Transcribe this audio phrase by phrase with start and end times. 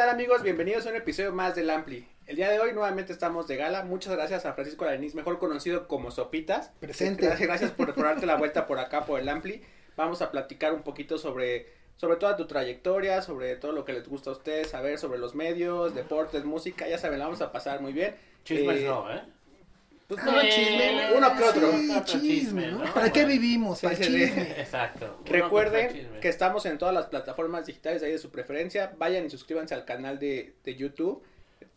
[0.00, 0.42] tal amigos?
[0.42, 2.08] Bienvenidos a un episodio más del Ampli.
[2.26, 3.82] El día de hoy nuevamente estamos de gala.
[3.82, 6.70] Muchas gracias a Francisco Larinís, mejor conocido como Sopitas.
[6.80, 7.26] Presente.
[7.26, 9.62] Gracias, gracias por, por darte la vuelta por acá, por el Ampli.
[9.98, 11.66] Vamos a platicar un poquito sobre,
[11.98, 15.34] sobre toda tu trayectoria, sobre todo lo que les gusta a ustedes, saber sobre los
[15.34, 16.88] medios, deportes, música.
[16.88, 18.16] Ya saben, la vamos a pasar muy bien.
[18.44, 19.22] Chismes Eh, no, ¿eh?
[20.10, 21.70] Pues No, chisme, uno que otro.
[21.72, 22.92] Sí, Otro chisme, chisme, ¿no?
[22.92, 23.78] ¿Para qué vivimos?
[23.78, 24.10] Sí, Para sí, sí.
[24.26, 24.60] chisme.
[24.60, 25.20] Exacto.
[25.24, 26.18] Recuerden chisme.
[26.18, 28.92] que estamos en todas las plataformas digitales ahí de su preferencia.
[28.98, 31.22] Vayan y suscríbanse al canal de, de YouTube.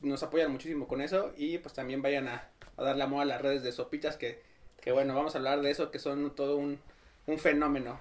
[0.01, 1.31] Nos apoyan muchísimo con eso.
[1.37, 4.17] Y pues también vayan a, a darle amor a las redes de Sopitas.
[4.17, 4.41] Que,
[4.81, 6.79] que bueno, vamos a hablar de eso, que son todo un,
[7.27, 7.99] un fenómeno.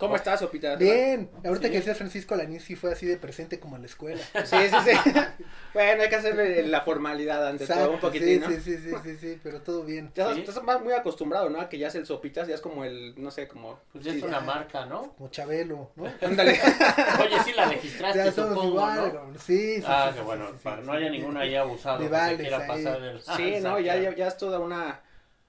[0.00, 0.78] ¿Cómo estás, Sopitas?
[0.78, 1.70] Bien, ahorita Sí.
[1.72, 4.20] que decía Francisco Alanis sí fue así de presente como en la escuela.
[4.44, 5.10] Sí, sí, sí.
[5.74, 8.48] bueno, hay que hacerle la formalidad ante todo un Exacto, poquitín, ¿no?
[8.48, 10.10] sí, sí, sí, sí, sí, pero todo bien.
[10.14, 10.40] Ya Sí.
[10.40, 11.60] estás, estás más muy acostumbrado, ¿no?
[11.60, 13.78] A que ya es el Sopitas, ya es como el, no sé, como...
[13.92, 14.44] Pues ya es una ya.
[14.44, 15.12] marca, ¿no?
[15.16, 16.06] Como Chabelo, ¿no?
[16.22, 16.52] Ándale.
[17.20, 19.38] Oye, sí la registraste, Ya somos supongo, igual, ¿no?
[19.38, 21.12] sí, sí, Ah, sí, que bueno, para sí, no haya sí.
[21.12, 22.36] ninguno ahí abusado De ahí.
[22.66, 23.20] pasar del...
[23.26, 24.10] Ah, Sí, no, ya, exacto.
[24.12, 25.02] ya, ya es toda una,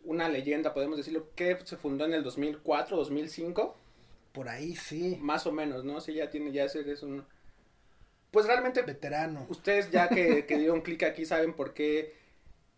[0.03, 3.77] una leyenda, podemos decirlo, que se fundó en el 2004, 2005,
[4.31, 5.99] Por ahí sí, más o menos, ¿no?
[6.01, 7.25] Sí, ya tiene, ya es un...
[8.31, 9.45] Pues realmente, veterano.
[9.49, 12.15] ustedes ya que, que dieron clic aquí saben por qué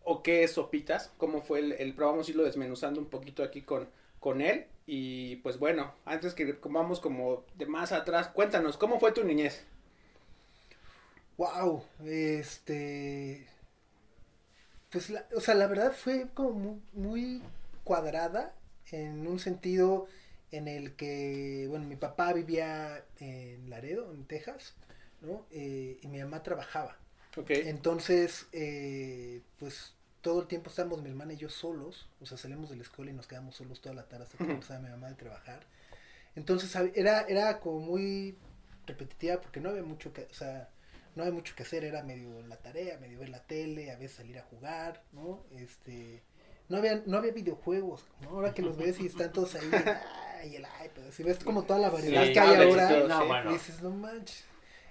[0.02, 3.42] o qué es Sopitas, cómo fue el, el pero vamos a irlo desmenuzando un poquito
[3.42, 3.88] aquí con,
[4.20, 4.66] con él.
[4.86, 9.64] Y pues bueno, antes que vamos como de más atrás, cuéntanos, ¿cómo fue tu niñez?
[11.36, 13.46] Wow, este,
[14.90, 17.42] pues, la, o sea, la verdad fue como muy, muy
[17.82, 18.54] cuadrada
[18.92, 20.06] en un sentido
[20.56, 24.74] en el que, bueno, mi papá vivía en Laredo, en Texas,
[25.20, 25.46] ¿no?
[25.50, 26.96] Eh, y mi mamá trabajaba.
[27.36, 27.50] Ok.
[27.50, 32.70] Entonces, eh, pues todo el tiempo estábamos mi hermana y yo solos, o sea, salimos
[32.70, 35.08] de la escuela y nos quedamos solos toda la tarde hasta que empezaba mi mamá
[35.08, 35.66] de trabajar.
[36.36, 38.36] Entonces, era, era como muy
[38.86, 40.70] repetitiva porque no había mucho que, o sea,
[41.16, 44.16] no había mucho que hacer, era medio la tarea, medio ver la tele, a veces
[44.18, 45.44] salir a jugar, ¿no?
[45.56, 46.22] Este,
[46.68, 48.30] no había, no había videojuegos, ¿no?
[48.30, 49.70] Ahora que los ves y están todos ahí,
[50.44, 53.20] ay, el iPad, si ves como toda la variedad Sí, que hay y ahora, no,
[53.20, 53.26] sí.
[53.28, 53.52] bueno.
[53.52, 54.44] dices, no manches.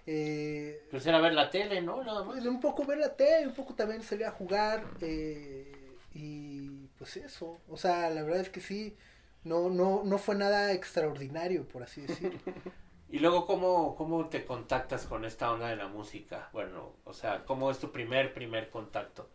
[0.06, 2.04] Eh, Pues era ver la tele, ¿no?
[2.04, 2.34] Nada más.
[2.36, 7.18] pues, un poco ver la tele, un poco también salir a jugar eh, y pues
[7.18, 8.98] eso, o sea, la verdad es que sí,
[9.44, 12.40] no, no, no fue nada extraordinario, por así decirlo.
[13.10, 16.50] Y luego, ¿cómo, ¿cómo te contactas con esta onda de la música?
[16.52, 19.30] Bueno, o sea, ¿cómo es tu primer, primer contacto?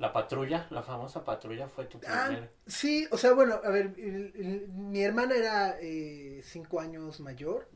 [0.00, 0.66] ¿La patrulla?
[0.70, 2.50] ¿La famosa patrulla fue tu Ah, primer?
[2.66, 7.68] sí, o sea, bueno, a ver, el- el- mi hermana era eh, cinco años mayor.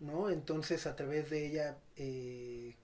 [0.00, 0.28] ¿no?
[0.28, 2.74] Entonces a través de ella eh,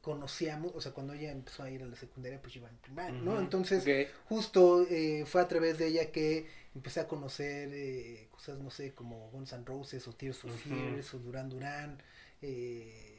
[0.00, 3.20] conocíamos, o sea, cuando ella empezó a ir a la secundaria, pues iba en primaria,
[3.20, 3.38] ¿no?
[3.38, 3.84] Entonces...
[4.28, 8.94] Justo eh, fue a través de ella que empecé a conocer eh, cosas, no sé,
[8.94, 10.52] como Guns N' Roses o Tears of.
[10.62, 12.00] Fears o Duran Duran,
[12.42, 13.09] eh,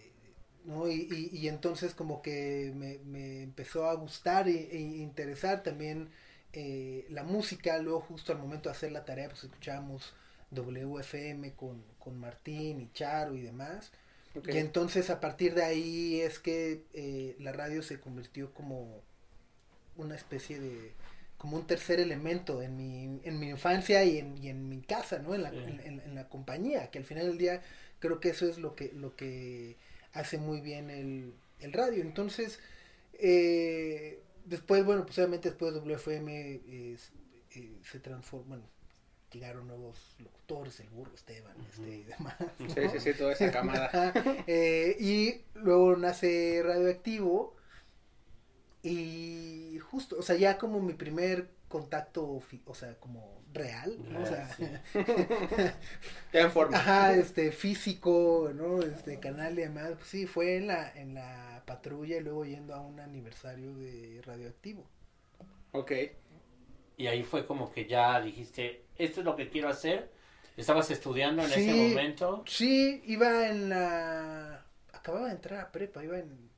[0.66, 0.88] ¿no?
[0.90, 6.10] Y, y, y entonces como que me, me empezó a gustar e, e interesar también
[6.54, 10.14] eh, la música, luego justo al momento de hacer la tarea pues escuchábamos
[10.52, 13.92] WFM con, con Martín y Charo y demás.
[14.36, 14.50] ok.
[14.50, 19.02] Y entonces a partir de ahí es que eh, la radio se convirtió como
[19.96, 20.96] una especie de
[21.38, 25.18] como un tercer elemento en mi, en mi infancia y en, y en mi casa,
[25.20, 25.34] ¿no?
[25.34, 25.58] En la, Sí.
[25.66, 27.62] en, en- en la compañía, que al final del día
[28.00, 29.78] creo que eso es lo que, lo que
[30.14, 32.02] hace muy bien el, el radio.
[32.02, 32.60] Entonces,
[33.14, 36.98] eh, después, bueno, pues obviamente después de WFM eh,
[37.56, 38.64] eh, se transformó, bueno,
[39.32, 42.36] llegaron nuevos locutores, el burro Esteban, este, y demás.
[42.58, 42.92] Sí, ¿no?
[42.92, 44.14] sí, sí, toda esa camada.
[44.48, 47.56] Eh, y luego nace Radioactivo.
[48.84, 54.22] Y justo, o sea, ya como mi primer contacto, fi- o sea, como real, ¿no?
[54.22, 54.50] O sea,
[56.34, 56.78] en forma.
[56.78, 58.82] ajá, este, físico, ¿no?
[58.82, 62.74] Este, canal y demás, pues sí, fue en la, en la patrulla y luego yendo
[62.76, 64.86] a un aniversario de Radioactivo.
[65.74, 65.92] Ok.
[66.98, 70.12] Y ahí fue como que ya dijiste, esto es lo que quiero hacer.
[70.58, 71.70] ¿Estabas estudiando en Sí.
[71.70, 72.44] ese momento?
[72.48, 74.66] Sí, iba en la...
[74.94, 76.50] Acababa de entrar a prepa, iba en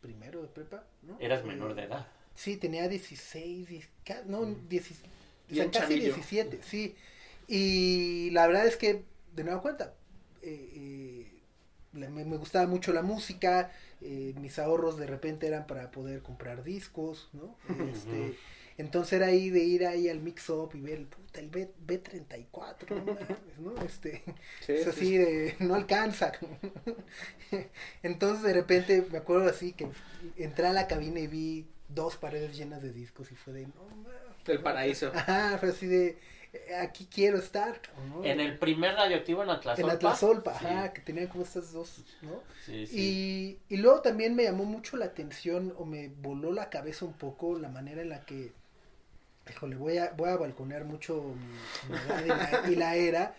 [0.00, 1.18] primero de prepa, ¿no?
[1.18, 2.06] Eras menor Eh, de edad.
[2.34, 4.68] Sí, tenía 16, 10, ca- no, Mm.
[4.68, 5.10] 16,
[5.50, 6.14] o sea, casi chavillo.
[6.14, 6.94] 17, sí.
[7.48, 9.94] Y la verdad es que, de nueva cuenta,
[10.42, 11.42] eh, eh,
[11.92, 13.70] me, me gustaba mucho la música,
[14.00, 17.56] eh, mis ahorros de repente eran para poder comprar discos, ¿no?
[17.92, 18.38] Este,
[18.78, 23.04] entonces era ahí de ir ahí al mix-up y ver, puta, el B, B34, no
[23.04, 23.82] mames, ¿no?
[23.84, 24.22] Este,
[24.60, 25.18] Sí, es sí, así sí.
[25.18, 26.32] de, no alcanza.
[28.02, 29.88] Entonces de repente me acuerdo así que
[30.36, 33.72] entré a la cabina y vi dos paredes llenas de discos y fue de, no.
[34.46, 35.10] El paraíso.
[35.14, 36.18] Ajá, fue así de,
[36.52, 37.80] eh, aquí quiero estar.
[38.24, 39.88] En el primer radioactivo en Atlasolpa.
[39.90, 40.66] En Atlasolpa, Sí.
[40.66, 42.40] ajá, que tenían como estas dos, ¿no?
[42.66, 43.58] Sí, sí.
[43.68, 47.14] Y, y luego también me llamó mucho la atención o me voló la cabeza un
[47.14, 48.52] poco la manera en la que,
[49.50, 51.22] híjole, voy a, voy a balconear mucho
[51.88, 53.34] mi, mi edad y la, y la era,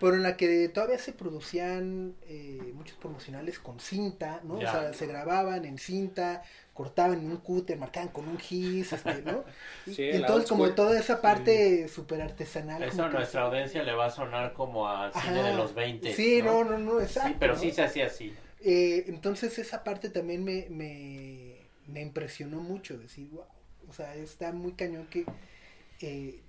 [0.00, 4.60] pero en la que todavía se producían eh, muchos promocionales con cinta, ¿no?
[4.60, 4.68] Ya.
[4.68, 6.42] O sea, se grababan en cinta,
[6.76, 9.44] cortaban en un cúter, marcaban con un gis, este, ¿no?
[9.86, 12.82] Y, Sí, y entonces como toda esa parte súper artesanal.
[12.82, 15.50] Eso a que- nuestra audiencia le va a sonar como al cine Ajá.
[15.50, 16.14] de los 20.
[16.14, 17.30] Sí, no, no, no, exacto.
[17.30, 17.60] Sí, pero ¿no?
[17.60, 18.32] sí se hacía así.
[18.60, 21.56] Eh, entonces esa parte también me, me,
[21.88, 23.44] me impresionó mucho, decir, wow,
[23.88, 25.24] o sea, está muy cañón que
[26.00, 26.40] eh,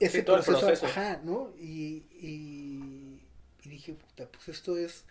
[0.00, 0.86] ese Sí, proceso, proceso.
[0.86, 1.52] ajá, ¿no?
[1.58, 3.20] Y, y,
[3.62, 5.04] y dije, puta, pues esto es,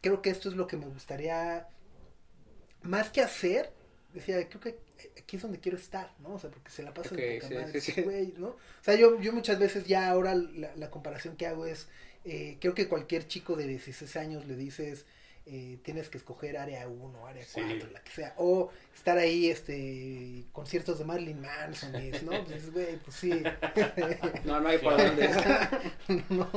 [0.00, 1.66] creo que esto es lo que me gustaría,
[2.86, 3.72] más que hacer,
[4.12, 4.78] decía, creo que
[5.18, 6.34] aquí es donde quiero estar, ¿no?
[6.34, 7.94] O sea, porque se la pasa Ok, de sí, madre, sí,
[8.38, 8.48] ¿no?
[8.48, 11.88] O sea, yo, yo muchas veces ya ahora la, la comparación que hago es,
[12.24, 15.06] eh, creo que cualquier chico de 16 años le dices,
[15.48, 17.60] eh, tienes que escoger área 1, área Sí.
[17.64, 22.32] 4, la que sea, o estar ahí, este, conciertos de Marilyn Manson, y es, ¿no?
[22.44, 23.42] Pues güey, pues sí.
[24.44, 25.28] No, no hay por dónde.
[26.30, 26.48] ¿No?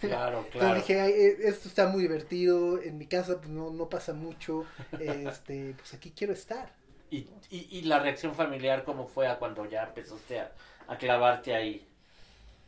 [0.00, 0.74] Claro, Entonces claro.
[0.76, 4.64] dije, "Ay, eh, esto está muy divertido, en mi casa pues no, no pasa mucho,
[4.98, 6.72] este, pues aquí quiero estar.
[7.10, 10.52] Y, y, y la reacción familiar, ¿cómo fue a cuando ya empezaste a,
[10.88, 11.86] a clavarte ahí?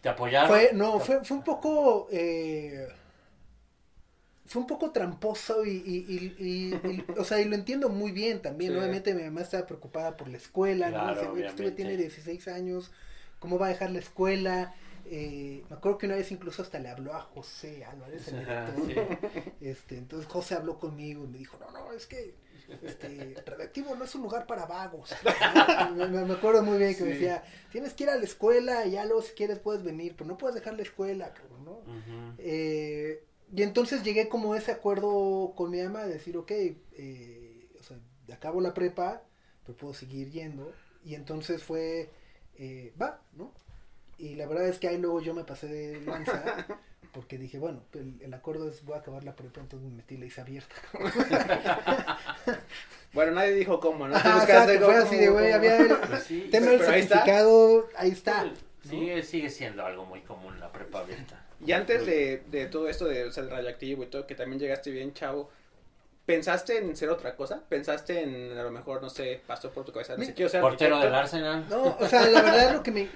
[0.02, 0.50] ¿Te apoyaron?
[0.50, 2.86] Fue, no, fue, fue un poco, eh,
[4.46, 8.12] fue un poco tramposo y, y, y- y- y- o sea, y lo entiendo muy
[8.12, 8.72] bien también.
[8.72, 8.78] Sí.
[8.78, 11.14] Obviamente mi mamá estaba preocupada por la escuela, Claro, ¿no?
[11.14, 11.76] Dice, "Güey, pues, tú ya obviamente.
[11.76, 12.92] tiene 16 años,
[13.38, 14.74] ¿cómo va a dejar la escuela?
[15.06, 18.74] Eh, me acuerdo que una vez incluso hasta le habló a José Álvarez, el director.
[18.86, 19.50] sí.
[19.60, 22.34] Este, entonces José habló conmigo y me dijo, no, no, es que
[22.82, 25.10] este, Radioactivo no es un lugar para vagos.
[25.96, 29.04] me, acuerdo muy bien que me decía, tienes que ir a la escuela y ya
[29.04, 31.80] luego si quieres puedes venir, pero no puedes dejar la escuela, cabrón, ¿no?
[32.38, 33.22] Eh,
[33.54, 37.82] y entonces llegué como a ese acuerdo con mi ama de decir, ok, eh, o
[37.82, 37.96] sea,
[38.34, 39.22] acabo la prepa,
[39.64, 40.72] pero puedo seguir yendo.
[41.04, 42.10] Y entonces fue,
[42.58, 43.52] eh, va, ¿no?
[44.18, 46.66] Y la verdad es que ahí luego yo me pasé de lanza,
[47.12, 50.16] porque dije, bueno, el, el acuerdo es voy a acabar la prepa, entonces me metí
[50.16, 50.74] la hice abierta.
[53.12, 54.14] Bueno, nadie dijo cómo, ¿no?
[54.14, 57.14] Buscaste exacto, fue así de, güey, había el Pues sí, tema del pero ahí está.
[57.18, 58.44] certificado, ahí está.
[58.46, 58.52] ¿no?
[58.90, 61.43] Sigue, sigue siendo algo muy común la prepa abierta.
[61.66, 64.90] Y antes de, de todo esto de o el radioactivo y todo, que también llegaste
[64.90, 65.50] bien chavo,
[66.26, 67.62] ¿pensaste en ser otra cosa?
[67.68, 70.48] ¿Pensaste en, a lo mejor, no sé, pasó por tu cabeza, no sé, Mi- quiero
[70.50, 71.66] ser Portero del Arsenal.
[71.68, 73.08] No, o sea, la verdad lo que me...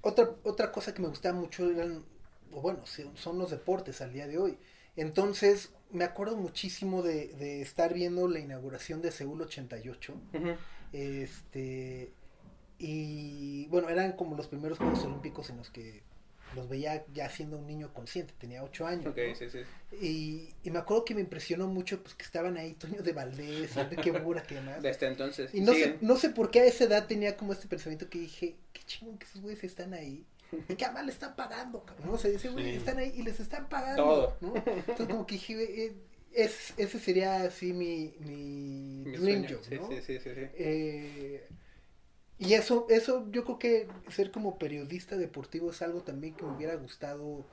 [0.00, 2.04] Otra, otra cosa que me gustaba mucho eran,
[2.52, 2.80] o bueno,
[3.14, 4.58] son los deportes al día de hoy.
[4.96, 10.14] Entonces, me acuerdo muchísimo de, de estar viendo la inauguración de Seúl 88.
[10.34, 10.48] Ujú.
[10.92, 12.12] Este...
[12.80, 16.02] Y bueno, eran como los primeros Juegos Olímpicos en los que
[16.54, 19.06] los veía ya siendo un niño consciente, tenía ocho años.
[19.06, 19.34] Ok, ¿no?
[19.34, 19.58] sí, sí.
[20.00, 23.76] Y, y me acuerdo que me impresionó mucho pues que estaban ahí Toño de Valdés,
[23.76, 24.82] Enrique Burak y demás.
[24.82, 25.54] Desde entonces.
[25.54, 28.18] Y no sé, no sé por qué a esa edad tenía como este pensamiento que
[28.18, 30.24] dije, qué chingón que esos güeyes están ahí.
[30.68, 32.06] Y que además le están pagando, cabrón.
[32.08, 32.12] ¿no?
[32.14, 32.76] O sea, ese güey Sí.
[32.78, 34.02] están ahí y les están pagando.
[34.02, 34.36] Todo.
[34.40, 34.54] ¿no?
[34.56, 35.92] Entonces como que dije, eh,
[36.32, 39.56] es, ese sería así mi, mi, Mi dream sueño.
[39.58, 39.88] job, Sí, ¿no?
[39.88, 40.40] sí, sí, sí, sí.
[40.54, 41.46] Eh,
[42.38, 46.52] y eso, eso yo creo que ser como periodista deportivo es algo también que me
[46.56, 47.44] hubiera gustado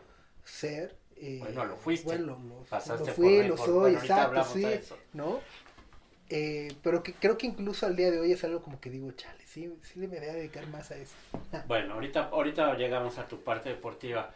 [0.43, 0.95] ser.
[1.17, 2.05] eh, Bueno, lo fuiste.
[2.07, 4.61] Bueno, lo, lo Pasaste fui, por- lo soy, bueno, exacto, sí.
[5.13, 5.39] ¿no?
[6.29, 9.11] Eh, pero que creo que incluso al día de hoy es algo como que digo,
[9.11, 11.15] chale, sí, sí le debería dedicar más a eso.
[11.67, 14.33] Bueno, ahorita, ahorita llegamos a tu parte deportiva.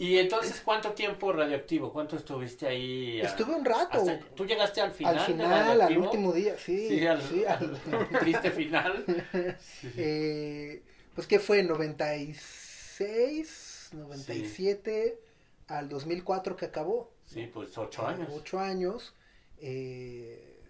[0.00, 1.92] Y entonces, ¿cuánto tiempo radioactivo?
[1.92, 3.20] ¿Cuánto estuviste ahí?
[3.20, 5.18] a- Estuve un rato, hasta- ¿Tú llegaste al final?
[5.18, 7.78] al final, al último día, sí, Sí, al, sí, al-
[8.20, 9.04] triste final.
[9.98, 10.82] eh,
[11.14, 15.20] pues que fue 96, 97,
[15.68, 17.12] al 2004 que acabó.
[17.26, 18.26] Sí, pues ocho años.
[18.32, 19.14] Ocho años.
[19.58, 20.62] eh,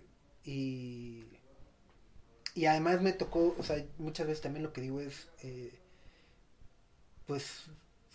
[0.43, 1.23] y,
[2.57, 5.73] y además me tocó, o sea, muchas veces también lo que digo es, eh,
[7.27, 7.67] pues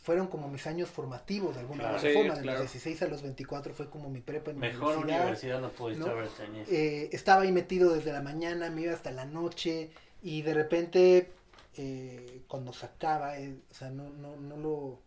[0.06, 2.00] fueron como mis años formativos de alguna Claro.
[2.00, 2.36] Sí, forma.
[2.36, 2.60] De claro.
[2.64, 5.20] los 16 a los 24 fue como mi prepa en Mejor universidad.
[5.22, 6.12] universidad no pudiste ¿no?
[6.12, 6.66] haber tenido.
[6.70, 9.90] Eh, estaba ahí metido desde la mañana, me iba hasta la noche
[10.22, 11.32] y de repente
[11.78, 15.00] eh, cuando se acaba, eh, o sea, no, no, no lo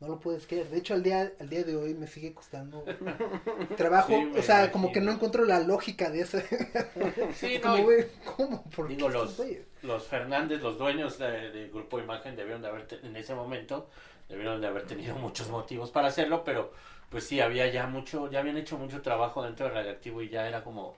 [0.00, 0.68] no lo puedes creer.
[0.68, 2.84] De hecho, al día, al día de hoy me sigue costando
[3.76, 4.08] trabajo.
[4.08, 6.38] Sí, o sea, como que no encuentro la lógica de eso.
[7.34, 8.64] Sí, no, como, y- güey, ¿cómo?
[8.70, 9.40] ¿Por Digo, qué los,
[9.82, 13.88] los Fernández, los dueños de- del Grupo Imagen debieron de haber, en ese momento,
[14.28, 16.72] debieron de haber tenido muchos motivos para hacerlo, pero
[17.10, 20.48] pues sí, había ya mucho, ya habían hecho mucho trabajo dentro de Radioactivo y ya
[20.48, 20.96] era como,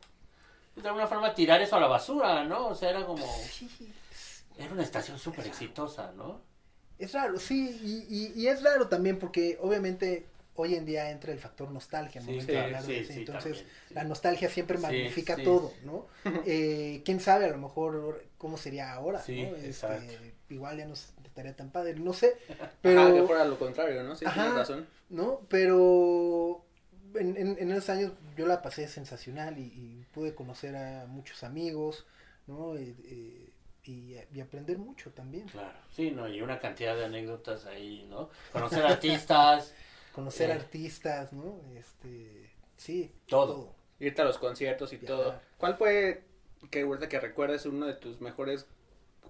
[0.75, 2.68] pues, de alguna forma, tirar eso a la basura, ¿no?
[2.68, 3.68] O sea, era como, Sí.
[4.56, 6.40] era una estación súper exitosa, ¿no?
[6.99, 11.30] Es raro, sí, y, y, y es raro también porque obviamente hoy en día entra
[11.33, 12.33] el factor nostalgia, ¿no?
[12.33, 13.12] Sí, Entra sí, hablar de sí, eso.
[13.12, 13.95] sí, Entonces, también, sí.
[13.95, 15.42] la nostalgia siempre magnifica sí.
[15.45, 16.06] todo, ¿no?
[16.47, 19.54] Eh, ¿Quién sabe a lo mejor cómo sería ahora, Sí, ¿no?
[19.56, 20.12] Este, exacto.
[20.49, 20.95] igual ya no
[21.37, 22.35] estaría tan padre, no sé,
[22.83, 24.16] Pero que pero, fuera lo contrario, ¿no?
[24.16, 24.35] Sí, Ajá.
[24.40, 24.87] tienes razón.
[25.11, 25.40] ¿no?
[25.50, 26.64] Pero
[27.14, 31.45] en, en, en esos años yo la pasé sensacional y, y pude conocer a muchos
[31.45, 32.07] amigos,
[32.47, 32.75] ¿no?
[32.76, 33.52] Eh, eh,
[33.85, 35.47] y, y aprender mucho también.
[35.49, 38.31] Claro, sí, no, y una cantidad de anécdotas ahí, ¿no?
[38.52, 39.73] Conocer artistas,
[40.12, 40.55] Conocer Eh.
[40.55, 41.61] artistas, ¿no?
[41.76, 43.75] Este, sí, Todo.
[44.00, 45.16] Irte a los conciertos y Viajar.
[45.16, 45.40] todo.
[45.59, 46.25] ¿Cuál fue,
[46.71, 48.66] que que recuerdes, uno de tus mejores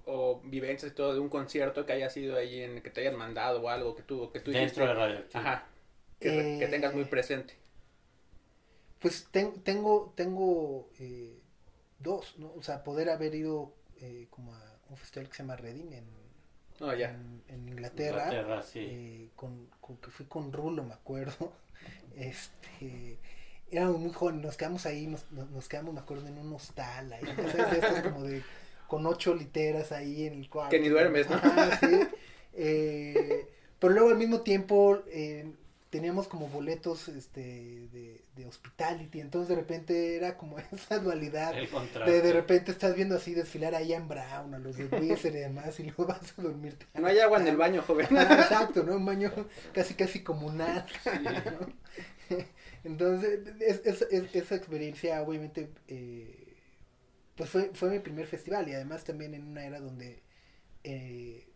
[0.07, 3.17] o vivencias y todo de un concierto que haya sido ahí en que te hayan
[3.17, 5.67] mandado o algo que tú, que tú dentro de Ajá.
[6.21, 7.55] Que, Eh, tengas muy presente.
[9.01, 11.39] Pues ten- tengo, tengo eh,
[11.99, 12.53] dos, ¿no?
[12.57, 16.07] O sea, poder haber ido eh, como a un festival que se llama Reading en,
[16.99, 17.11] ya.
[17.11, 18.25] en, en Inglaterra.
[18.25, 18.81] Inglaterra, sí.
[18.83, 21.53] eh, con, con- que fui con Rulo, me acuerdo.
[22.17, 23.19] Este,
[23.71, 27.23] éramos muy jóvenes, nos quedamos ahí, nos, nos, quedamos, me acuerdo, en un hostal ahí,
[28.05, 28.43] como de,
[28.87, 30.71] con ocho literas ahí en el cuarto.
[30.71, 31.37] Que ni duermes, ¿no?
[31.37, 32.01] Ajá, sí.
[32.55, 33.47] Eh,
[33.79, 35.45] pero luego al mismo tiempo eh,
[35.91, 37.41] teníamos como boletos este,
[37.93, 41.57] de, de hospitality, entonces de repente era como esa dualidad.
[41.57, 42.11] El contraste.
[42.11, 45.39] De, de repente estás viendo así desfilar a Ian Brown, a los de Wizard y
[45.41, 46.87] demás, y luego vas a dormirte.
[46.95, 48.07] No hay agua en el baño, joven.
[48.17, 48.97] Ah, exacto, ¿no?
[48.97, 49.33] Un baño
[49.73, 50.87] casi casi comunal.
[51.07, 52.37] ¿no?
[52.85, 56.46] Entonces, es, es- es- esa experiencia obviamente, eh,
[57.37, 60.23] pues fue, fue mi primer festival y además también en una era donde
[60.85, 61.49] eh,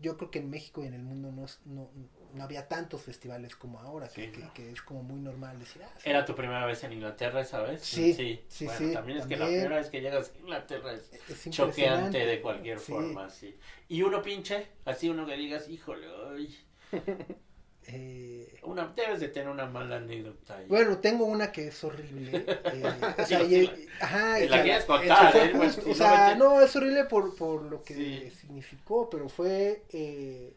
[0.00, 1.90] yo creo que en México y en el mundo no, no,
[2.34, 4.54] no había tantos festivales como ahora, que, Sí, que- ¿no?
[4.54, 7.62] que es como muy normal decir, ah, sí, ¿Era tu primera vez en Inglaterra esa
[7.62, 7.82] vez?
[7.82, 8.40] Sí, sí.
[8.48, 11.50] sí, Bueno, sí, también es que la primera vez que llegas a Inglaterra es es
[11.50, 12.92] choqueante de cualquier Sí.
[12.92, 13.58] forma, sí.
[13.88, 16.56] Y uno pinche, así uno que digas, híjole, ay,
[17.90, 20.66] Eh, una, debes de tener una mala anécdota ahí.
[20.68, 22.44] Bueno, tengo una que es horrible.
[22.72, 25.52] eh, o sea, Sí, y- sí, ajá, ¿Te y la quieres contar, eh?
[25.56, 28.30] Pues, o no sea, no, es horrible por, por lo que Sí.
[28.30, 29.82] significó, pero fue.
[29.92, 30.52] Eh,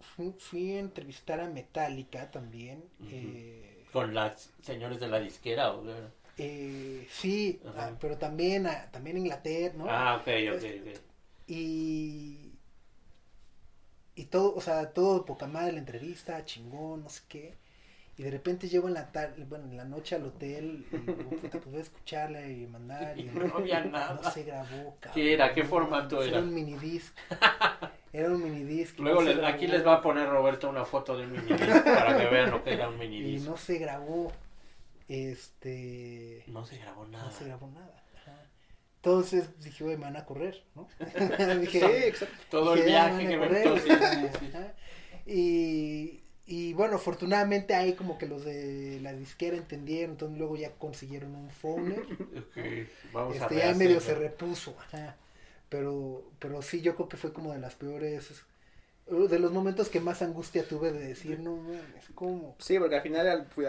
[0.00, 2.84] fui, fui a entrevistar a Metallica también.
[3.10, 5.82] Eh, Con las señores de la disquera, ¿o
[7.10, 9.86] sí, ah, pero también a, también a Inglaterra, ¿no?
[9.88, 11.00] Ah, ok, ok, ok.
[11.48, 12.51] Y.
[14.14, 17.54] Y todo, o sea, todo poca madre la entrevista, chingón, no sé qué.
[18.18, 21.30] Y de repente llego en la tarde, bueno, en la noche al hotel y digo,
[21.30, 23.18] puta, pues voy a escucharla y mandar.
[23.18, 24.20] Y No había nada.
[24.22, 25.14] No se grabó, cabrón.
[25.14, 25.54] ¿Qué era?
[25.54, 26.36] ¿Qué formato era?
[26.36, 27.14] Era un minidisc.
[28.14, 28.98] Era un minidisc.
[28.98, 31.82] y Luego no les- aquí les va a poner Roberto una foto de un minidisc
[31.82, 33.46] para que vean lo que era un Y minidisc.
[33.46, 34.30] no se grabó.
[35.08, 36.42] Este.
[36.46, 37.24] No se grabó nada.
[37.24, 38.01] No se grabó nada.
[39.04, 40.86] Entonces dije, güey, me van a correr, ¿no?
[41.60, 42.36] dije, Sí, exacto.
[42.50, 44.74] Todo el dije, "Ya viaje me que van a me correr".
[45.26, 50.70] Y, y bueno, afortunadamente ahí como que los de la disquera entendieron, entonces luego ya
[50.72, 52.00] consiguieron un phoner.
[52.52, 52.56] Ok,
[53.12, 54.76] vamos a este, ya medio se repuso.
[54.78, 55.16] Ajá.
[55.68, 58.44] Pero, pero sí, yo creo que fue como de las peores,
[59.06, 62.54] de los momentos que más angustia tuve de decir, no mames, ¿cómo?
[62.58, 63.68] Sí, porque al final era, pues,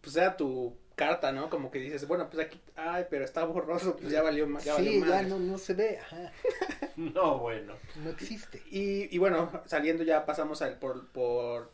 [0.00, 1.50] pues, era tu carta, ¿no?
[1.50, 4.64] Como que dices, bueno, pues aquí, ay, pero está borroso, pues ya valió más.
[4.64, 6.32] Ya sí, valió ya no, no se ve, ajá,
[6.96, 7.74] No, bueno.
[7.96, 8.62] no existe.
[8.70, 11.72] Y, y bueno, saliendo ya pasamos al, por, por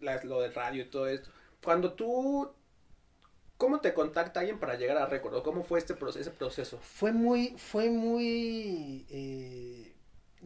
[0.00, 1.30] la- lo del radio y todo esto.
[1.62, 2.50] Cuando tú,
[3.56, 5.34] ¿cómo te contacta alguien para llegar a récord?
[5.34, 6.78] ¿O cómo fue este proceso, ese proceso?
[6.78, 9.93] Fue muy, fue muy eh,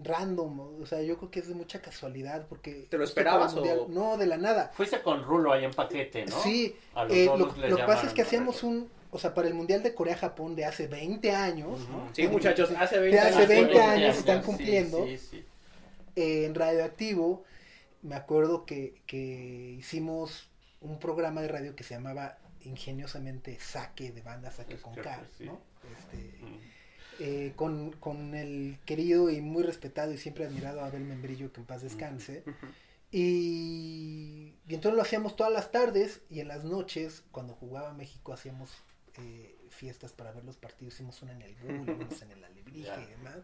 [0.02, 2.86] random, o sea, yo creo que es de mucha casualidad porque...
[2.88, 4.70] ¿Te lo esperabas o- No, de la nada.
[4.74, 6.40] Fuiste con Rulo ahí en paquete, ¿no?
[6.42, 9.48] Sí, A los eh, lo, lo que pasa es que hacíamos un, o sea, para
[9.48, 11.80] el Mundial de Corea-Japón de hace 20 años.
[11.88, 12.08] ¿no?
[12.12, 13.48] Sí, muchachos, hace De 20 hace años.
[13.48, 15.04] 20 fue- años Sí, están cumpliendo.
[15.04, 15.44] Sí, sí.
[16.16, 17.44] Eh, en Radioactivo,
[18.02, 20.48] me acuerdo que, que hicimos
[20.80, 25.22] un programa de radio que se llamaba ingeniosamente Saque de banda Saque Es con K,
[25.36, 25.44] sí.
[25.46, 25.60] ¿no?
[25.98, 26.38] Este.
[27.18, 31.66] Eh, con, con el querido y muy respetado y siempre admirado Abel Membrillo, que en
[31.66, 32.44] paz descanse.
[33.10, 38.32] Y, y entonces lo hacíamos todas las tardes y en las noches, cuando jugaba México,
[38.32, 38.70] hacíamos
[39.16, 40.94] eh, fiestas para ver los partidos.
[40.94, 43.36] Hicimos una en el Bull, unos en el Alebrije y demás.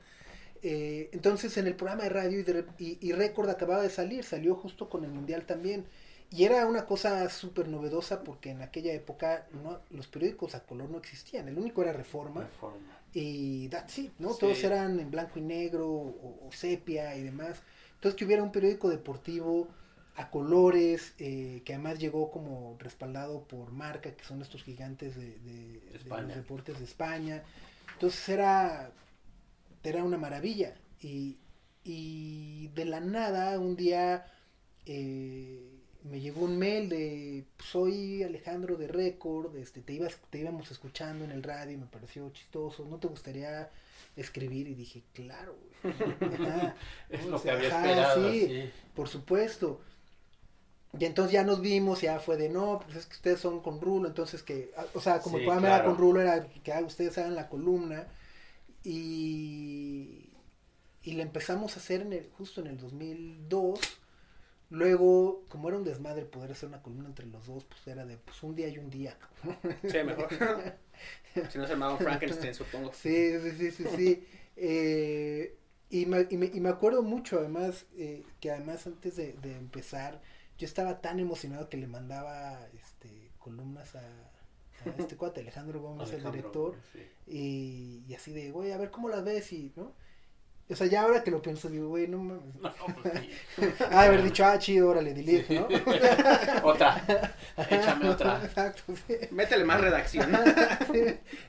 [0.63, 4.25] Eh, entonces en el programa de radio y, de y, y Récord acababa de salir,
[4.25, 5.87] salió justo con el Mundial también.
[6.31, 10.91] Y era una cosa súper novedosa porque en aquella época no, los periódicos a color
[10.91, 11.49] no existían.
[11.49, 13.04] El único era Reforma Reforma.
[13.15, 14.33] Y that's it, ¿no?
[14.35, 14.41] Sí.
[14.41, 17.63] Todos eran en blanco y negro o, o sepia y demás.
[17.95, 19.69] Entonces que hubiera un periódico deportivo
[20.17, 25.39] a colores, eh, que además llegó como respaldado por Marca, que son estos gigantes de,
[25.41, 27.43] de- los deportes de España.
[27.95, 28.93] Entonces era,
[29.83, 30.75] era una maravilla.
[31.01, 31.39] Y,
[31.85, 34.27] y de la nada, un día
[34.87, 35.74] eh,
[36.05, 41.25] me llegó un mail de soy Alejandro de Record, este, te ibas, te íbamos escuchando
[41.25, 43.71] en el radio y me pareció chistoso, ¿no te gustaría
[44.17, 44.69] escribir?
[44.69, 45.57] Y dije, claro.
[46.21, 46.77] Ajá.
[47.11, 48.31] Es O lo que había ajá, esperado.
[48.33, 48.47] sí.
[48.47, 48.71] sí.
[48.95, 49.81] Por supuesto.
[50.99, 53.81] Y entonces ya nos vimos, ya fue de no, pues es que ustedes son con
[53.81, 55.91] Rulo, entonces que, o sea, como Sí, el programa era claro.
[55.91, 58.07] con Rulo, era que ah, ustedes hagan la columna.
[58.85, 60.31] Y,
[61.03, 63.81] y la empezamos a hacer en el, justo en el 2002.
[64.75, 68.17] Luego, como era un desmadre poder hacer una columna entre los dos, pues era de
[68.17, 69.17] pues un día y un día.
[69.89, 70.29] Sí, mejor.
[71.49, 72.93] si no se llamaban Frankenstein, supongo.
[72.93, 74.27] Sí, sí, sí, sí, sí.
[74.57, 75.57] Eh,
[75.91, 79.57] y, me, y, me, y me acuerdo mucho, además, eh, que además antes de, de
[79.57, 80.21] empezar,
[80.59, 86.11] yo estaba tan emocionado que le mandaba este, columnas a, a este cuate, Alejandro Gómez,
[86.13, 87.01] el director, sí.
[87.29, 89.93] y, y así de, güey, a ver cómo las ves y, ¿no?
[90.71, 92.55] O sea, ya ahora que lo pienso, digo, güey, no mames.
[92.61, 93.65] No, pues sí.
[93.91, 95.69] Ah, haber dicho, ah, chido, órale, delete, ¿no?
[96.63, 97.03] otra.
[97.71, 98.41] Échame otra.
[98.43, 99.15] Exacto, sí.
[99.31, 100.31] Métele más redacción.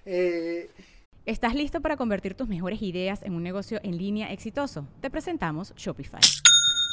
[0.06, 0.70] Eh,
[1.26, 4.88] ¿Estás listo para convertir tus mejores ideas en un negocio en línea exitoso?
[5.02, 6.22] Te presentamos Shopify.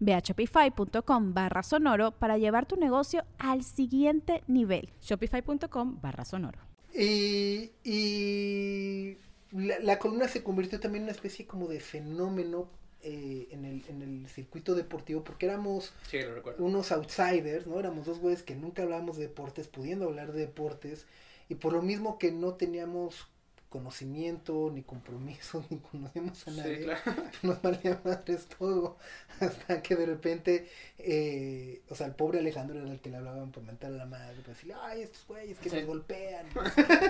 [0.00, 4.90] Ve a shopify.com barra sonoro para llevar tu negocio al siguiente nivel.
[5.00, 6.58] Shopify.com barra sonoro.
[6.94, 9.16] Y, y
[9.52, 12.68] la, la columna se convirtió también en una especie como de fenómeno
[13.02, 16.62] eh, en, el, en el circuito deportivo porque éramos Sí, lo recuerdo.
[16.62, 17.78] unos outsiders, ¿no?
[17.78, 21.06] Éramos dos güeyes que nunca hablábamos de deportes, pudiendo hablar de deportes
[21.48, 23.26] y por lo mismo que no teníamos
[23.70, 27.00] conocimiento ni compromiso ni conocíamos a nadie Sí, claro.
[27.42, 28.98] nos valía madres todo
[29.40, 33.50] hasta que de repente eh, o sea el pobre Alejandro era el que le hablaban
[33.52, 35.76] por mentar a la madre para decirle ay estos güeyes que Sí.
[35.76, 36.46] nos golpean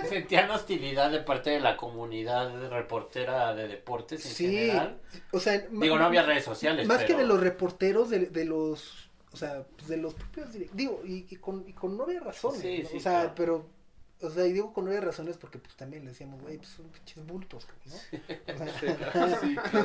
[0.07, 4.99] Sentían hostilidad de parte de la comunidad reportera de deportes en sí general.
[5.31, 6.87] o sea Digo, no había redes sociales.
[6.87, 11.01] más que de los reporteros de, de los o sea pues, de los propios digo
[11.05, 12.89] y, y con y con novia razones Sí, ¿no?
[12.89, 13.33] sí, o sea claro.
[13.35, 13.80] pero
[14.21, 16.87] o sea, y digo con novia razones porque pues también le decíamos, güey, pues son
[16.89, 17.95] pinches bultos, ¿no?
[17.95, 18.57] O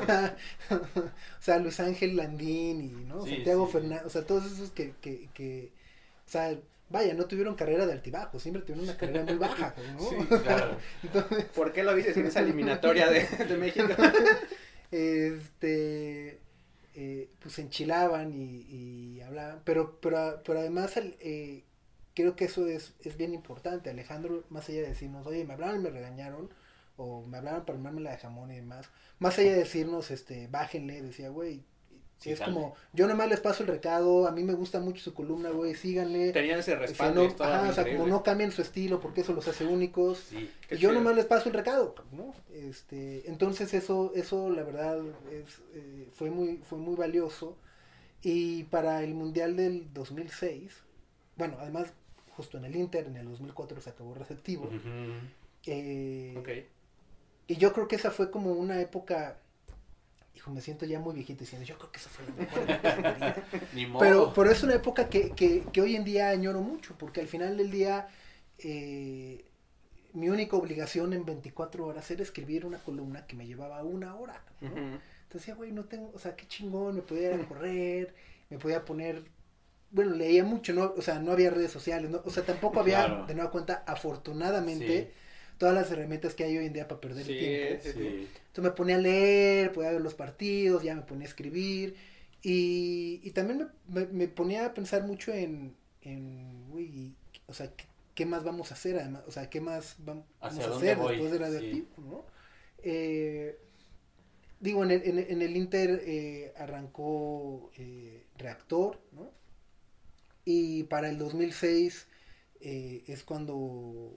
[0.04, 0.36] sea,
[0.70, 3.24] o sea, Luis Ángel Landín y, ¿no?
[3.24, 3.72] Sí, Santiago sí.
[3.72, 5.72] Fernández, o sea, todos esos que, que, que,
[6.26, 10.00] o sea, vaya, no tuvieron carrera de altibajo, siempre tuvieron una carrera muy baja, ¿no?
[10.10, 10.76] Sí, claro.
[11.02, 13.88] Entonces, ¿Por qué lo dices en esa eliminatoria de, de México?
[14.90, 16.40] este
[16.94, 21.64] eh, pues enchilaban y, y hablaban pero pero pero además el, eh,
[22.16, 25.76] creo que eso es, es bien importante Alejandro más allá de decirnos oye me hablaron
[25.80, 26.50] y me regañaron
[26.96, 28.88] o me hablaron para armarme la de jamón y demás
[29.20, 31.62] más allá de decirnos este bájenle decía güey
[32.18, 35.12] Sí, es como yo nomás les paso el recado a mí me gusta mucho su
[35.12, 37.20] columna güey síganle Tenían ese O sea, respaldo.
[37.20, 39.66] no- y estaba ajá, o sea, como no cambien su estilo porque eso los hace
[39.66, 40.50] únicos Sí.
[40.70, 40.92] Y yo chido.
[40.94, 42.32] nomás les paso el recado, ¿no?
[42.54, 44.96] Este, entonces eso, eso la verdad
[45.30, 47.58] es, eh, fue muy, fue muy valioso.
[48.22, 50.72] Y para el mundial del 2006,
[51.36, 51.92] bueno, además
[52.36, 54.64] justo en el Inter, en el 2004 se acabó receptivo.
[54.66, 54.78] Ujú.
[55.66, 56.48] eh, Ok.
[57.48, 59.38] Y yo creo que esa fue como una época,
[60.34, 63.42] hijo, me siento ya muy viejito diciendo, yo creo que esa fue la mejor época.
[63.72, 64.00] Ni modo.
[64.04, 67.28] Pero, pero es una época que, que, que hoy en día añoro mucho, porque al
[67.28, 68.08] final del día
[68.58, 69.44] eh,
[70.12, 74.42] mi única obligación en 24 horas era escribir una columna que me llevaba una hora.
[74.60, 74.68] ¿no?
[74.68, 74.78] Ujú.
[74.78, 75.00] Entonces
[75.42, 78.14] decía, güey, no tengo, o sea, qué chingón, me podía ir a correr,
[78.50, 79.22] me podía poner,
[79.96, 80.92] bueno, leía mucho, ¿no?
[80.96, 82.20] O sea, no había redes sociales, ¿no?
[82.24, 83.26] O sea, tampoco había, Claro.
[83.26, 85.08] de nueva cuenta, afortunadamente, Sí.
[85.58, 87.38] todas las herramientas que hay hoy en día para perder Sí, el
[87.80, 87.82] tiempo.
[87.98, 88.28] sí.
[88.48, 91.96] Entonces me ponía a leer, podía ver los partidos, ya me ponía a escribir.
[92.42, 97.14] Y, y también me, me- me ponía a pensar mucho en, en güey, y-
[97.46, 99.22] o sea, ¿qué, qué más vamos a hacer además?
[99.26, 101.12] O sea, ¿qué más vam- vamos ¿Hacia a hacer voy?
[101.14, 102.24] después de radioactivo, no?
[102.82, 103.58] Eh,
[104.60, 109.30] digo, en el, en, en el Inter eh, arrancó eh, Reactor, ¿no?
[110.46, 112.08] Y para el 2006
[112.62, 114.16] eh, es cuando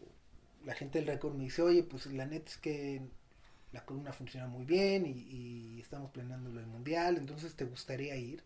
[0.65, 3.03] la gente del récord me dice, oye, pues la neta es que
[3.73, 5.11] la columna funciona muy bien y,
[5.77, 8.43] y estamos planeando el mundial, entonces te gustaría ir.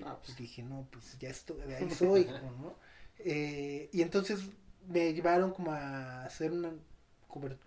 [0.00, 2.76] No, Pues dije, no, pues ya estoy, de ahí soy, ¿no?
[3.18, 4.40] Eh, y entonces
[4.88, 6.72] me llevaron como a hacer una,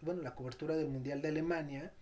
[0.02, 1.94] bueno, la cobertura del Mundial de Alemania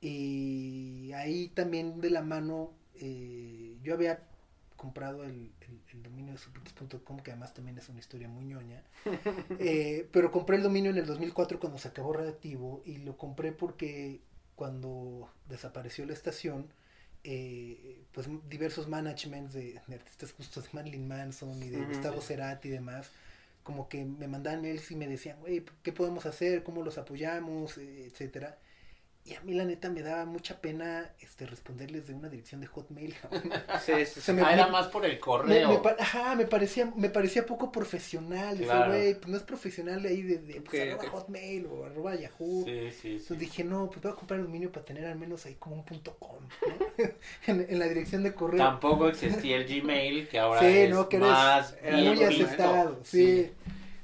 [0.00, 4.28] y ahí también de la mano, eh, yo había
[4.76, 8.82] comprado el, el, el dominio de supitos.com, que además también es una historia muy ñoña,
[9.58, 13.52] eh, pero compré el dominio en el 2004 cuando se acabó Radioactivo y lo compré
[13.52, 14.20] porque
[14.54, 16.66] cuando desapareció la estación,
[17.24, 21.84] eh, pues diversos managements de, de artistas justos de Marilyn Manson y de.
[21.84, 23.10] Gustavo Cerati y demás,
[23.62, 26.62] como que me mandaban mails y me decían, güey, ¿qué podemos hacer?
[26.62, 27.78] ¿Cómo los apoyamos?
[27.78, 28.58] Eh, etcétera.
[29.28, 32.68] Y a mí la neta me daba mucha pena este responderles de una dirección de
[32.68, 33.12] Hotmail.
[33.84, 34.32] sí, sí, Se sí.
[34.32, 35.82] me- Ah, era me- más por el correo.
[35.82, 38.56] me ajá, me parecía, me parecía poco profesional.
[38.56, 38.92] Claro.
[38.92, 41.08] güey, pues no es profesional de ahí de, de pues, arroba.
[41.10, 42.64] Hotmail o arroba Yahoo.
[42.66, 43.08] Sí, sí.
[43.14, 45.74] Entonces dije, no, pues voy a comprar el dominio para tener al menos ahí como
[45.74, 47.04] un punto com, ¿no?
[47.48, 48.58] en, en la dirección de correo.
[48.58, 53.00] Tampoco existía el Gmail, que ahora sí, es no, que eres más era muy aceptado.
[53.02, 53.50] Sí.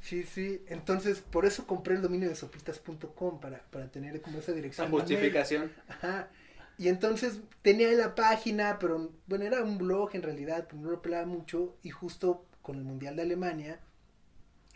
[0.02, 0.62] Sí, sí.
[0.68, 4.94] Entonces, por eso compré el dominio de sopitas.com para, para tener como esa dirección.
[4.94, 5.00] mail.
[5.06, 5.72] justificación.
[5.88, 6.30] Ajá.
[6.78, 10.90] Y entonces tenía ahí la página, pero bueno, era un blog en realidad, pero no
[10.90, 11.78] lo pelaba mucho.
[11.82, 13.80] Y justo con el Mundial de Alemania.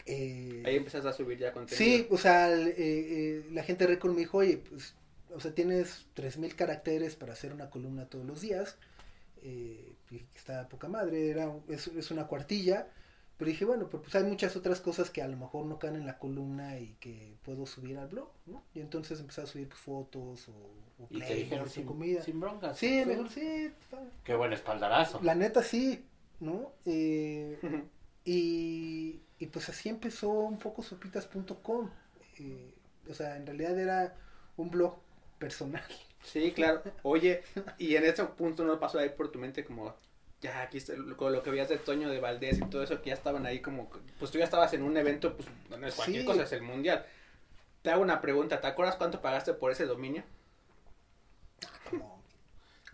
[0.06, 1.76] eh, Ahí empezaste a subir ya contenido.
[1.76, 4.96] sí, o sea, el, eh, eh, la gente de Record me dijo, oye, pues,
[5.34, 8.78] o sea, tienes 3000 caracteres para hacer una columna todos los días.
[9.42, 12.88] Eh, y está poca madre, era, es, es una cuartilla.
[13.36, 15.96] Pero dije, bueno, pero pues hay muchas otras cosas que a lo mejor no caen
[15.96, 18.64] en la columna y que puedo subir al blog, ¿no?
[18.74, 20.52] Y entonces empecé a subir pues, fotos o,
[21.02, 22.22] o Y te playlists dijeron o sin, comida.
[22.22, 22.78] sin broncas.
[22.78, 23.72] Sí, me dijeron, sí,
[24.24, 25.20] Qué buen espaldarazo.
[25.22, 26.06] la neta sí,
[26.40, 26.72] ¿no?
[26.86, 27.58] Eh,
[28.24, 31.90] y, y pues así empezó un poco sopitas.com.
[32.38, 32.74] Eh,
[33.08, 34.16] o sea, en realidad era
[34.56, 34.96] un blog
[35.38, 35.82] personal.
[36.22, 36.82] Sí, claro.
[37.02, 37.42] Oye,
[37.78, 39.94] y en ese punto no pasó ahí por tu mente como,
[40.40, 43.00] ya aquí está, lo- con lo que veías de Toño de Valdés y todo eso,
[43.02, 45.94] que ya estaban ahí como, pues tú ya estabas en un evento, pues no es
[45.94, 46.26] cualquier Sí.
[46.26, 47.04] cosa, es el mundial.
[47.82, 50.24] Te hago una pregunta, ¿te acuerdas cuánto pagaste por ese dominio?
[51.90, 52.22] Como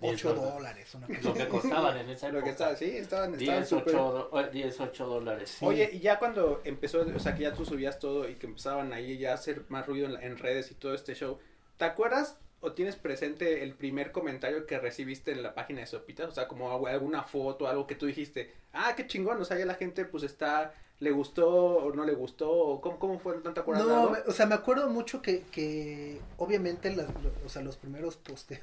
[0.00, 0.94] Diez 8 dólares.
[0.94, 2.44] una cosa Lo que costaban en esa Lo época.
[2.44, 5.50] que estaba, sí, estaban, estaban 10, súper- 8, do- eh, 10, 8 dólares.
[5.59, 5.64] Sí.
[5.64, 8.92] Oye, y ya cuando empezó, o sea, que ya tú subías todo y que empezaban
[8.92, 11.38] ahí ya a hacer más ruido en, la- en redes y todo este show,
[11.76, 16.29] ¿te acuerdas o tienes presente el primer comentario que recibiste en la página de Sopitas?
[16.29, 19.59] O sea, como algu- alguna foto, algo que tú dijiste, ah, qué chingón, o sea,
[19.59, 23.37] ya la gente pues está, le gustó o no le gustó, o cómo, cómo fue,
[23.44, 27.07] ¿no te acuerdas No, o sea, me acuerdo mucho que, que obviamente las,
[27.44, 28.62] o sea, los primeros posteos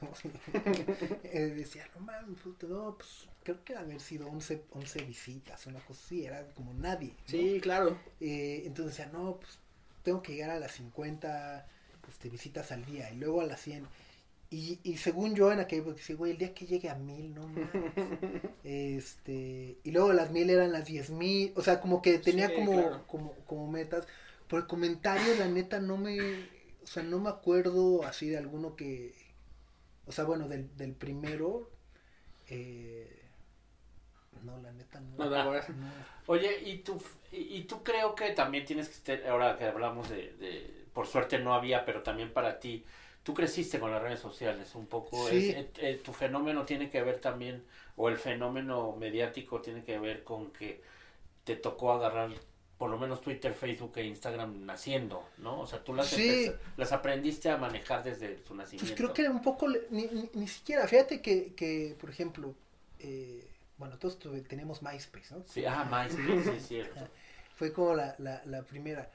[1.24, 6.00] eh, decía, no mames, no, pues creo que haber sido 11, 11 visitas, una cosa
[6.06, 7.10] así, era como nadie.
[7.10, 7.16] ¿no?
[7.28, 7.98] Sí, claro.
[8.22, 9.60] Eh, entonces decía, no, pues
[10.04, 11.68] tengo que llegar a las 50
[12.08, 13.88] este, visitas al día y luego a las 100.
[14.52, 17.34] Y, y según yo en aquel porque decía, güey, el día que llegue a mil,
[17.36, 17.70] no mames.
[18.64, 22.56] este, y luego las mil eran las diez mil, o sea, como que tenía Sí,
[22.56, 23.08] como, claro.
[23.08, 24.08] como, como metas.
[24.48, 26.18] Por el comentario, la neta, no me,
[26.84, 29.14] o sea, no me acuerdo así de alguno que,
[30.08, 31.70] o sea, bueno, del, del primero,
[32.48, 33.22] eh,
[34.44, 35.18] no, la neta, no.
[35.18, 35.62] No no.
[36.28, 40.34] Oye, y tú, y, y tú creo que también tienes que ahora que hablamos de,
[40.38, 42.86] de- por suerte no había, pero también para ti,
[43.24, 45.50] tú creciste con las redes sociales un poco, Sí.
[45.50, 47.64] es- eh, eh, tu fenómeno tiene que ver también,
[47.96, 50.82] o el fenómeno mediático tiene que ver con que
[51.44, 52.30] te tocó agarrar
[52.78, 55.60] por lo menos Twitter, Facebook e Instagram naciendo, ¿no?
[55.60, 56.50] O sea, tú las, Sí.
[56.78, 58.86] las aprendiste a manejar desde su nacimiento.
[58.88, 62.56] Pues creo que era un poco, ni, ni, ni siquiera, fíjate que, que por ejemplo,
[63.00, 63.46] eh,
[63.78, 65.44] bueno, todos tenemos MySpace, ¿no?
[65.46, 67.00] Sí, ah, MySpace, sí, es cierto.
[67.58, 69.12] Fue como la, la, la primera.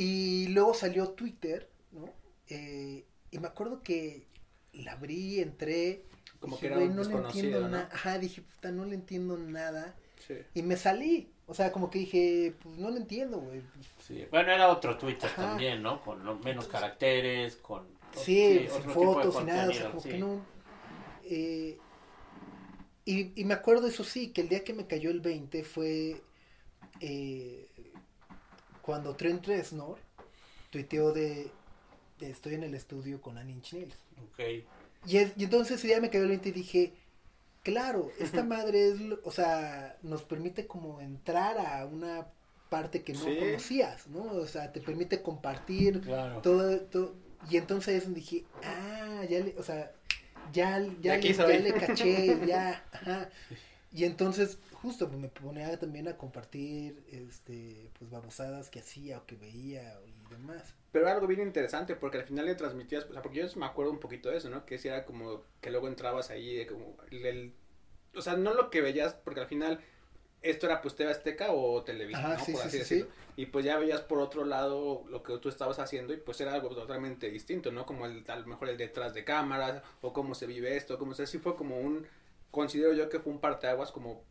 [0.00, 2.08] Y luego salió Twitter, ¿no?
[2.48, 4.26] Eh, y me acuerdo que
[4.72, 6.04] la abrí, entré.
[6.40, 7.68] Como dije, que era "Güey, un no le entiendo ¿no?
[7.68, 7.88] nada.
[7.92, 9.94] Ajá, dije, puta, no le entiendo nada.
[10.26, 10.34] Sí.
[10.54, 11.28] Y me salí.
[11.46, 13.60] O sea, como que dije, pues no le entiendo, güey.
[14.06, 14.24] Sí.
[14.30, 15.48] Bueno, era otro Twitter Ajá.
[15.48, 16.02] también, ¿no?
[16.02, 17.86] Con lo- menos caracteres, con...
[18.14, 19.68] Sí, sin tipo de fotos, sin nada.
[19.68, 20.08] O sea, como sí.
[20.08, 20.40] que no.
[21.24, 21.78] eh,
[23.04, 26.22] y, y me acuerdo, eso sí, que el día que me cayó el 20 fue
[27.00, 27.68] eh,
[28.82, 29.98] cuando Trent Reznor
[30.70, 31.50] tuiteó de,
[32.18, 33.94] de Estoy en el estudio con Annie Inch Nails.
[34.32, 34.40] Ok.
[35.06, 36.92] Y, es- y entonces ese día me cayó el 20 y dije,
[37.62, 42.26] claro, esta madre es, o sea, nos permite como entrar a una
[42.68, 43.36] parte que no Sí.
[43.38, 44.22] conocías, ¿no?
[44.22, 46.40] O sea, te permite compartir Claro.
[46.42, 47.14] todo, todo
[47.50, 49.90] y entonces dije, ah, ya le, o sea,
[50.52, 53.30] ya, ya, le, ya le caché, ya, ajá.
[53.92, 59.26] Y entonces, justo pues, me ponía también a compartir, este, pues babosadas que hacía o
[59.26, 60.74] que veía, y demás.
[60.92, 63.66] Pero era algo bien interesante porque al final le transmitías, o sea, porque yo me
[63.66, 64.66] acuerdo un poquito de eso, ¿no?
[64.66, 67.52] Que si era como que luego entrabas ahí, de como el, el-
[68.16, 69.80] o sea, no lo que veías, porque al final
[70.42, 72.44] esto era pues TV Azteca o Televisa, Ajá, ¿no?
[72.44, 73.06] sí, por sí, así sí, decirlo.
[73.36, 76.54] Y pues ya veías por otro lado lo que tú estabas haciendo y pues era
[76.54, 77.86] algo totalmente distinto, ¿no?
[77.86, 81.14] Como el, a lo mejor el detrás de cámaras o cómo se vive esto, como
[81.14, 82.06] se sí fue como un,
[82.50, 84.22] considero yo que fue un parteaguas como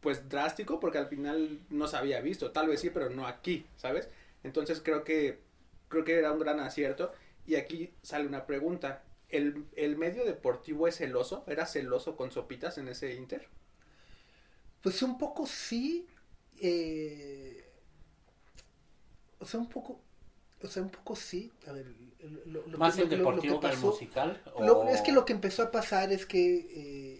[0.00, 3.66] pues drástico porque al final no se había visto, tal vez sí, pero no aquí,
[3.76, 4.08] ¿sabes?
[4.44, 5.40] Entonces creo que
[5.88, 7.12] creo que era un gran acierto
[7.46, 11.44] y aquí sale una pregunta, ¿el, el medio deportivo es celoso?
[11.46, 13.48] ¿Era celoso con sopitas en ese Inter?
[14.82, 16.06] Pues un poco sí.
[16.60, 17.64] eh,
[19.40, 20.00] o sea, un poco.
[20.62, 21.52] O sea, un poco sí.
[21.66, 21.86] A ver.
[22.46, 24.42] lo- lo- Más lo- el lo- lo deportivo que, el pasó- musical.
[24.54, 26.66] O- es que lo que empezó a pasar es que.
[26.70, 27.17] eh,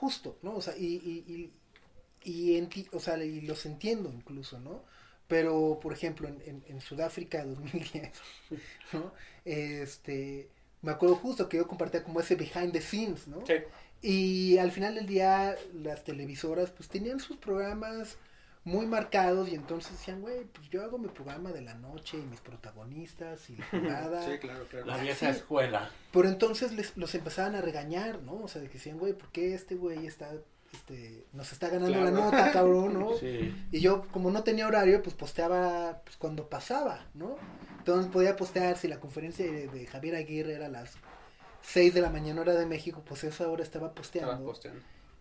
[0.00, 0.56] justo, ¿no?
[0.56, 0.86] O sea, y.
[0.86, 1.52] y, y,
[2.24, 4.82] y enti- o sea, y los entiendo incluso, ¿no?
[5.28, 8.12] Pero, por ejemplo, en, en, en Sudáfrica 2010,
[8.92, 9.12] ¿no?
[9.44, 10.48] Este.
[10.82, 13.44] Me acuerdo justo que yo compartía como ese behind the scenes, ¿no?
[13.46, 13.54] Sí.
[14.00, 18.16] Y al final del día, las televisoras, pues tenían sus programas
[18.68, 22.22] muy marcados y entonces decían, güey, pues yo hago mi programa de la noche y
[22.22, 24.24] mis protagonistas y la jugada.
[24.24, 24.86] Sí, claro, claro.
[24.86, 25.38] La vieja Sí.
[25.38, 25.90] escuela.
[26.12, 28.34] Pero entonces les, los empezaban a regañar, ¿no?
[28.42, 30.30] O sea, de que decían, güey, ¿por qué este güey está,
[30.72, 32.04] este, nos está ganando Claro.
[32.04, 33.16] la nota, cabrón, ¿no?
[33.16, 33.54] Sí.
[33.72, 37.36] Y yo, como no tenía horario, pues posteaba pues, cuando pasaba, ¿no?
[37.78, 40.94] Entonces podía postear si la conferencia de, de Javier Aguirre era a las
[41.62, 44.30] 6 de la mañana hora de México, pues esa hora estaba posteando.
[44.32, 44.80] Estaba posteando.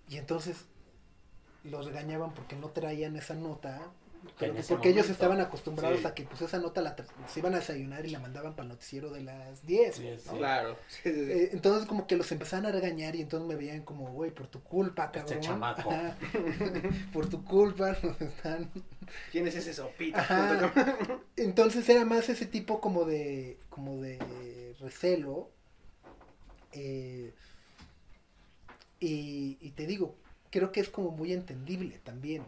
[0.09, 0.65] Y entonces
[1.67, 3.81] los regañaban porque no traían esa nota.
[4.39, 6.05] Pero porque ellos estaban acostumbrados Sí.
[6.07, 6.95] a que pues esa nota la
[7.27, 9.95] se iban a desayunar y la mandaban para el noticiero de las 10.
[9.95, 10.17] Sí, ¿no?
[10.19, 10.29] sí.
[10.37, 10.75] Claro.
[11.05, 14.47] Eh, entonces como que los empezaban a regañar y entonces me veían como, güey, por
[14.47, 15.39] tu culpa, Este cabrón.
[15.41, 15.91] chamaco.
[15.91, 16.17] Ajá.
[17.13, 18.69] por tu culpa nos están...
[19.31, 20.19] ¿Quién es ese sopita?
[20.19, 20.73] Ajá.
[21.37, 25.49] Entonces era más ese tipo como de, como de recelo.
[26.73, 27.33] eh,
[28.99, 30.15] y, y te digo,
[30.51, 32.43] creo que es como muy entendible también.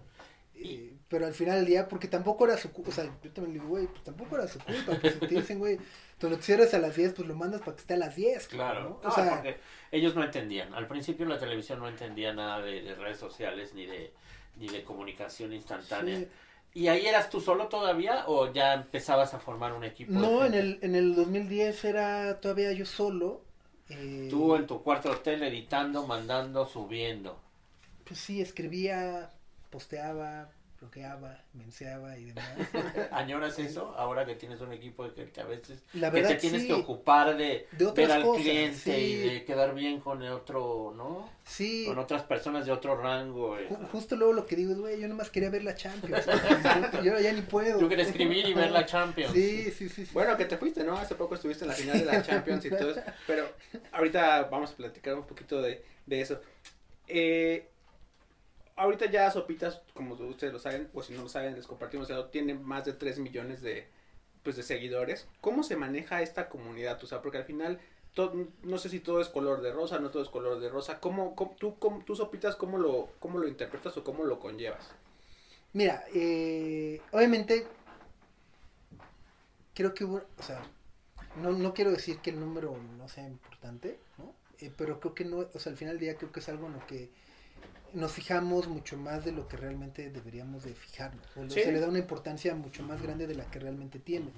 [0.55, 3.53] Eh, pero al final del día, porque tampoco era su culpa, o sea, yo también
[3.53, 5.79] le digo, güey, pues tampoco era su culpa, pues si te dicen, güey,
[6.17, 8.47] tu noticiero es a las 10, pues lo mandas para que esté a las 10.
[8.49, 8.81] Claro.
[8.81, 8.99] ¿no?
[9.01, 9.57] No, O sea, porque
[9.91, 10.73] ellos no entendían.
[10.73, 14.11] Al principio la televisión no entendía nada de, de redes sociales ni de
[14.57, 16.17] ni de comunicación instantánea.
[16.19, 16.27] sí.
[16.73, 20.11] ¿Y ahí eras tú solo todavía o ya empezabas a formar un equipo?
[20.11, 23.41] No, en el, en el 2010 era todavía yo solo.
[23.89, 27.39] eh, Tú en tu cuarto hotel editando, mandando, subiendo.
[28.09, 29.29] Pues sí, escribía,
[29.69, 30.49] posteaba,
[30.81, 32.45] bloqueaba, menseaba y demás.
[33.11, 36.35] ¿Añoras eso ahora que tienes un equipo de gente a veces La que verdad te
[36.37, 40.31] tienes sí, que ocupar de, ver al cosas, cliente y de quedar bien con el
[40.31, 41.29] otro, ¿no?
[41.43, 41.83] sí.
[41.85, 43.57] Con otras personas de otro rango.
[43.59, 43.67] eh.
[43.69, 46.25] ju- Justo luego lo que digo es, güey, yo nomás quería ver la Champions.
[47.03, 47.79] yo ya ni puedo.
[47.79, 49.33] Yo quería escribir y ver la Champions.
[49.33, 50.05] Sí, sí, sí.
[50.05, 50.11] sí.
[50.13, 50.97] Bueno, que te fuiste, ¿no?
[50.97, 53.01] Hace poco estuviste en la final de la Champions y todo eso.
[53.27, 53.49] Pero
[53.91, 56.39] ahorita vamos a platicar un poquito de, de eso.
[57.07, 57.67] Eh,
[58.79, 62.53] ahorita ya Sopitas, como ustedes lo saben, o si no lo saben, les compartimos, tiene
[62.53, 63.87] más de 3 millones de,
[64.43, 65.27] pues, de seguidores.
[65.41, 67.03] ¿Cómo se maneja esta comunidad?
[67.03, 67.79] O sea, porque al final,
[68.63, 70.99] no sé si todo es color de rosa, no todo es color de rosa.
[70.99, 74.89] ¿Cómo, cómo- tú, cómo- tú, Sopitas, cómo lo, cómo lo interpretas o cómo lo conllevas?
[75.73, 77.67] Mira, eh, obviamente,
[79.73, 80.61] creo que hubo, o sea,
[81.41, 84.33] no, no quiero decir que el número no sea importante, ¿no?
[84.59, 86.67] Eh, pero creo que no, o sea, al final del día creo que es algo
[86.67, 87.09] en lo que
[87.93, 91.25] nos fijamos mucho más de lo que realmente deberíamos de fijarnos.
[91.35, 91.61] O Sí.
[91.61, 94.31] se le da una importancia mucho más grande de la que realmente tiene.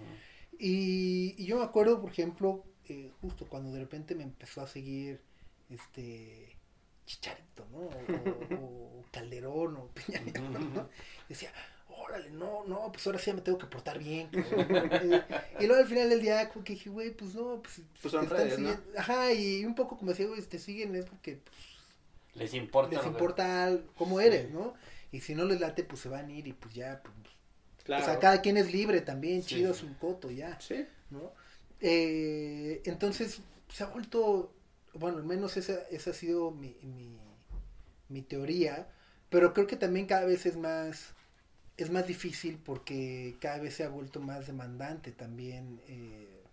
[0.57, 4.67] Y, y yo me acuerdo, por ejemplo, eh, justo cuando de repente me empezó a
[4.67, 5.19] seguir
[5.69, 6.55] este
[7.05, 7.89] Chicharito, ¿no?
[8.59, 10.87] O, Calderón o Peña Nieto, ¿no?
[11.27, 11.51] Decía,
[11.89, 14.29] órale, no, no, pues ahora sí ya me tengo que portar bien.
[14.29, 14.89] cabrón".
[14.93, 15.21] Eh,
[15.59, 18.19] y luego al final del día como que dije, güey, pues no, pues, Pues te
[18.19, 18.69] están redes, ¿no?
[18.69, 18.99] siguiendo".
[18.99, 21.55] Ajá, y un poco como decía, güey, te siguen es porque pues,
[22.35, 22.91] Les importa.
[22.95, 24.73] les que- importa al- cómo eres, ¿no?
[25.11, 27.13] Y si no les late, pues se van a ir y pues ya, pues,
[27.83, 28.03] Claro.
[28.03, 29.55] o sea, cada quien es libre también, Sí.
[29.55, 30.59] chido su coto, ya.
[30.61, 30.85] Sí.
[31.09, 31.33] ¿no?
[31.81, 34.53] Eh, entonces se ha vuelto,
[34.93, 37.17] bueno, al menos esa, esa ha sido mi, mi,
[38.07, 38.87] mi teoría,
[39.29, 41.09] pero creo que también cada vez es más,
[41.77, 46.43] es más difícil porque cada vez se ha vuelto más demandante también eh,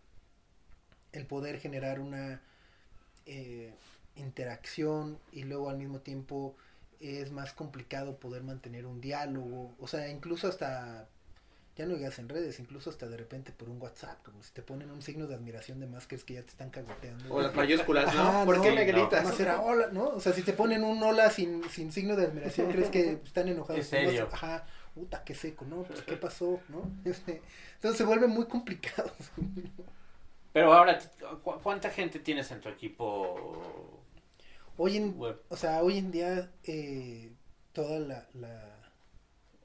[1.13, 2.41] el poder generar una
[3.27, 3.73] eh,
[4.19, 6.55] interacción y luego al mismo tiempo
[7.01, 11.09] es más complicado poder mantener un diálogo, o sea, incluso hasta
[11.77, 14.63] ya no digas en redes, incluso hasta de repente por un WhatsApp, como si te
[14.63, 17.33] ponen un signo de admiración de más que es que ya te están cagoteando.
[17.33, 18.21] O las mayúsculas, ¿no?
[18.21, 19.39] Ajá, ¿Por no, qué me gritas?
[19.39, 20.09] Era hola, ¿no?
[20.09, 23.47] O sea, si te ponen un hola sin, sin signo de admiración, crees que están
[23.47, 23.79] enojados.
[23.81, 24.29] Es serio.
[24.33, 24.67] Ajá.
[24.93, 25.85] puta, qué seco, ¿no?
[25.85, 26.91] Pues, ¿qué pasó, no?
[27.05, 27.43] Este,
[27.77, 29.13] entonces se vuelve muy complicado.
[30.53, 30.99] Pero ahora,
[31.45, 33.98] ¿cu- ¿cuánta gente tienes en tu equipo
[34.79, 37.33] Hoy en, o sea, hoy en día, eh,
[37.73, 38.91] toda la, la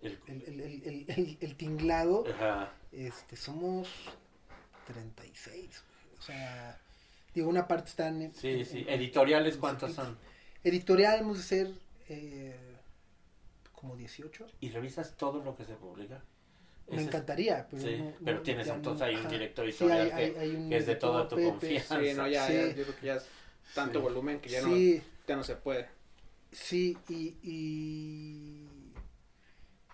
[0.02, 2.74] El- el, el, el, el, el- el tinglado, Ajá.
[2.92, 3.88] este, somos
[4.88, 5.84] 36,
[6.18, 6.78] o sea,
[7.34, 8.80] digo, una parte están en, Sí, en- sí.
[8.88, 10.18] en- ¿Editoriales cuántos son?
[10.64, 11.72] Editorial hemos de ser
[12.10, 12.56] eh,
[13.72, 14.48] como 18.
[14.62, 16.24] ¿Y revisas todo lo que se publica?
[16.90, 19.66] Me Ese- encantaría, pero sí, no- pero no, tienes ya no, entonces hay un director
[19.66, 22.00] Sí, editorial hay- que, hay- hay un que es de toda tu Pepe, confianza.
[22.02, 22.54] Sí, no, ya, Sí.
[22.54, 23.26] ya, yo creo que ya es
[23.74, 24.02] tanto Sí.
[24.02, 24.86] volumen que ya no,
[25.28, 25.90] ya no se puede.
[26.52, 28.94] sí, y, y,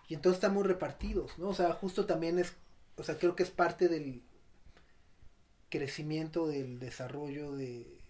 [0.08, 1.50] y entonces estamos repartidos, ¿no?
[1.50, 2.54] O sea, justo también es,
[2.98, 4.24] o sea, creo que es parte del
[5.70, 8.02] crecimiento del desarrollo de,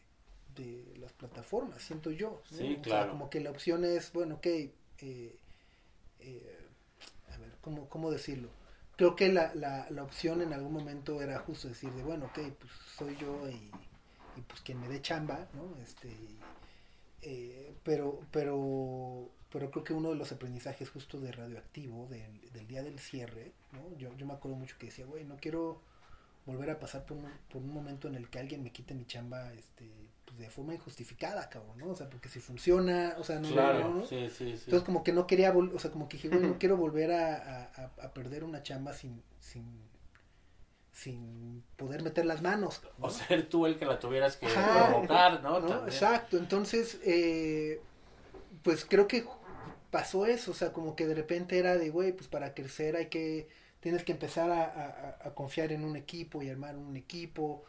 [0.56, 2.44] de las plataformas, siento yo.
[2.52, 2.58] ¿no?
[2.58, 3.10] Sí, O sea, claro.
[3.10, 5.40] como que la opción es, bueno, ok, eh,
[6.20, 6.70] eh,
[7.34, 8.50] a ver, ¿cómo, cómo decirlo?
[8.98, 12.40] Creo que la, la, la opción en algún momento era justo decir de, bueno, ok,
[12.60, 13.89] pues soy yo y,
[14.40, 15.76] y pues quien me dé chamba, ¿no?
[15.82, 16.10] Este,
[17.22, 22.68] eh, pero, pero, pero creo que uno de los aprendizajes justo de radioactivo, del, del
[22.68, 23.98] día del cierre, ¿no?
[23.98, 25.82] Yo, yo me acuerdo mucho que decía, güey, no quiero
[26.46, 29.06] volver a pasar por un, por un momento en el que alguien me quite mi
[29.06, 29.90] chamba, este,
[30.26, 31.90] pues de forma injustificada, cabrón, ¿no?
[31.90, 34.64] O sea, porque si funciona, o sea, no, Claro, no, no, sí, sí, sí.
[34.66, 37.66] entonces como que no quería, o sea, como que dije, güey, no quiero volver a-
[37.76, 39.66] a- a perder una chamba sin, sin,
[40.94, 42.82] sin poder meter las manos.
[42.98, 43.08] ¿no?
[43.08, 44.90] O ser tú el que la tuvieras que Ajá.
[44.90, 45.60] provocar, ¿no?
[45.60, 45.86] ¿no?
[45.88, 47.82] Exacto, entonces, eh,
[48.64, 49.26] pues creo que
[49.92, 53.08] pasó eso, o sea, como que de repente era de, güey, pues para crecer hay
[53.08, 53.48] que,
[53.80, 57.64] tienes que empezar a, a- a confiar en un equipo y armar un equipo,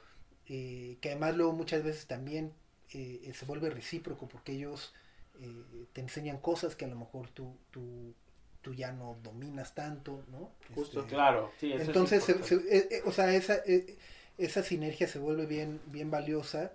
[0.46, 2.52] eh, que además luego muchas veces también
[2.92, 4.92] eh, se vuelve recíproco porque ellos
[5.40, 8.14] eh, te enseñan cosas que a lo mejor tú, tú,
[8.62, 10.50] tú ya no dominas tanto, ¿no?
[10.74, 13.96] Justo, Este, Claro, sí, eso es entonces, se- se- eh, eh, o sea, esa, eh,
[14.38, 16.72] esa sinergia se vuelve bien, bien valiosa,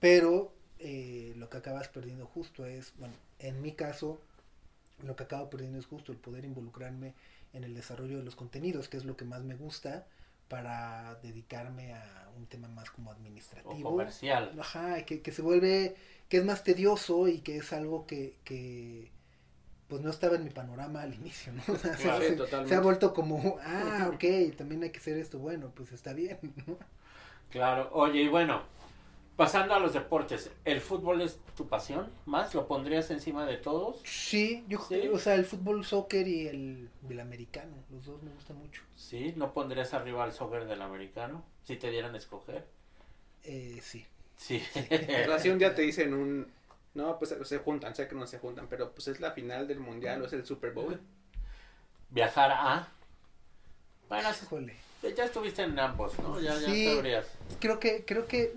[0.00, 4.20] pero eh, lo que acabas perdiendo justo es, bueno, en mi caso,
[5.02, 7.14] lo que acabo perdiendo es justo el poder involucrarme
[7.52, 10.06] en el desarrollo de los contenidos, que es lo que más me gusta
[10.48, 13.90] para dedicarme a un tema más como o administrativo.
[13.90, 14.52] comercial.
[14.58, 15.96] Ajá, que, que se vuelve,
[16.28, 19.10] que es más tedioso y que es algo que, que
[19.92, 21.62] pues no estaba en mi panorama al inicio, ¿no?
[21.74, 22.68] O sea, se- Claro, se, sí, totalmente.
[22.70, 26.38] se ha vuelto como, ah, ok, también hay que hacer esto, bueno, pues está bien,
[26.66, 26.78] ¿no?
[27.50, 28.62] Claro, oye, y bueno,
[29.36, 32.08] pasando a los deportes, ¿el fútbol es tu pasión?
[32.24, 32.54] ¿Más?
[32.54, 34.00] ¿Lo pondrías encima de todos?
[34.04, 35.08] Sí, yo, Sí.
[35.08, 38.80] o sea, el fútbol, soccer y el, el americano, los dos me gustan mucho.
[38.96, 39.34] ¿Sí?
[39.36, 41.44] ¿No pondrías arriba al soccer del americano?
[41.64, 42.64] Si te dieran a escoger.
[43.44, 44.06] Eh, sí.
[44.38, 44.62] Sí.
[44.74, 46.46] O sea, si un día te dicen un...
[46.94, 49.80] No, pues se juntan, sé que no se juntan, pero pues es la final del
[49.80, 51.00] mundial o es el Super Bowl.
[52.10, 52.88] Viajar a...
[54.08, 54.76] Bueno, Híjole.
[55.16, 56.38] ya estuviste en ambos, ¿no?
[56.38, 56.94] Ya, ya Sí.
[56.94, 57.26] sabrías.
[57.60, 58.54] Creo que, creo que,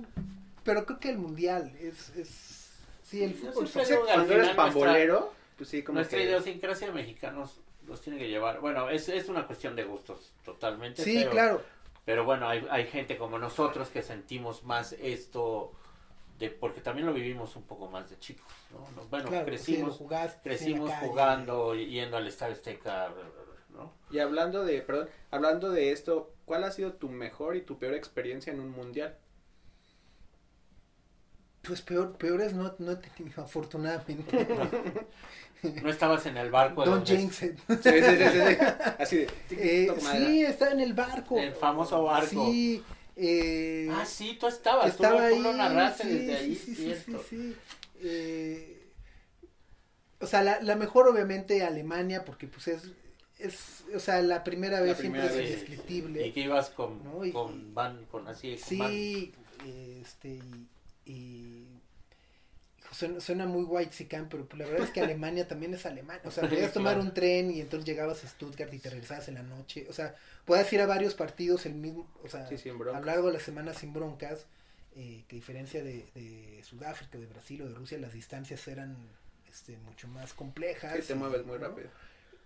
[0.65, 2.71] pero creo que el mundial es, es,
[3.04, 6.26] sí, el Sí, fútbol, al Cuando eres final nuestra- pambolero, pues sí, como Nuestra que...
[6.26, 8.60] idiosincrasia de mexicanos los tiene que llevar.
[8.60, 11.02] Bueno, es, es una cuestión de gustos totalmente.
[11.04, 11.62] sí, pero, claro,
[12.04, 15.71] Pero bueno, hay, hay gente como nosotros que sentimos más esto
[16.38, 18.80] de porque también lo vivimos un poco más de chicos, ¿no?
[19.02, 21.08] No, Bueno, claro, sí, lo crecimos la crecimos calle.
[21.08, 23.10] jugando, yendo al Estadio Azteca,
[23.69, 23.93] ¿no?
[24.10, 27.93] Y hablando de, perdón, hablando de esto, ¿cuál ha sido tu mejor y tu peor
[27.93, 29.17] experiencia en un mundial?
[31.62, 34.48] Pues peor, peores no, no he tenido, afortunadamente.
[35.82, 37.38] No estabas en el barco de Don Jinx.
[37.38, 38.58] Sí, sí, sí, sí, sí.
[39.00, 39.28] Así de...
[39.50, 41.39] Eh, sí, está en el barco.
[41.39, 42.52] El famoso barco.
[42.52, 42.84] Sí,
[43.15, 45.36] eh, Ah, sí, tú estabas, tú estaba lo- ahí.
[45.36, 47.23] tú, lo narraste sí, desde ahí, sí, sí, sí, cierto.
[47.30, 47.56] sí, sí.
[48.01, 48.82] Eh,
[50.19, 52.84] o sea, la, la mejor obviamente Alemania, porque pues es,
[53.39, 55.51] es o sea, la primera vez primera siempre vez.
[55.51, 56.28] es indescriptible.
[56.28, 57.25] Y que ibas con, ¿no?
[57.25, 58.89] Y- con van, con así, con van.
[58.91, 59.34] Sí,
[60.01, 60.39] este,
[61.06, 61.67] y, y
[62.95, 66.21] suena, suena muy white pero pues la verdad es que Alemania también es Alemania.
[66.25, 69.36] O sea, podías tomar un tren y entonces llegabas a Stuttgart y te regresabas en
[69.36, 69.86] la noche.
[69.89, 73.27] O sea, podías ir a varios partidos el mismo, o sea, Sí, a lo largo
[73.27, 74.46] de la semana sin broncas.
[74.98, 78.96] Eh, que a diferencia de, de Sudáfrica, de Brasil o de Rusia, las distancias eran
[79.50, 80.96] este, mucho más complejas.
[80.96, 81.67] Sí, te mueves muy ¿no?
[81.67, 81.89] rápido.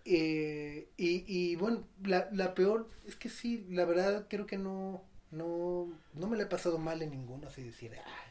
[0.05, 5.03] Eh, y, y bueno, la, la peor es que sí, la verdad creo que no,
[5.29, 8.28] no, no me la he pasado mal en ninguno, así decir, ah,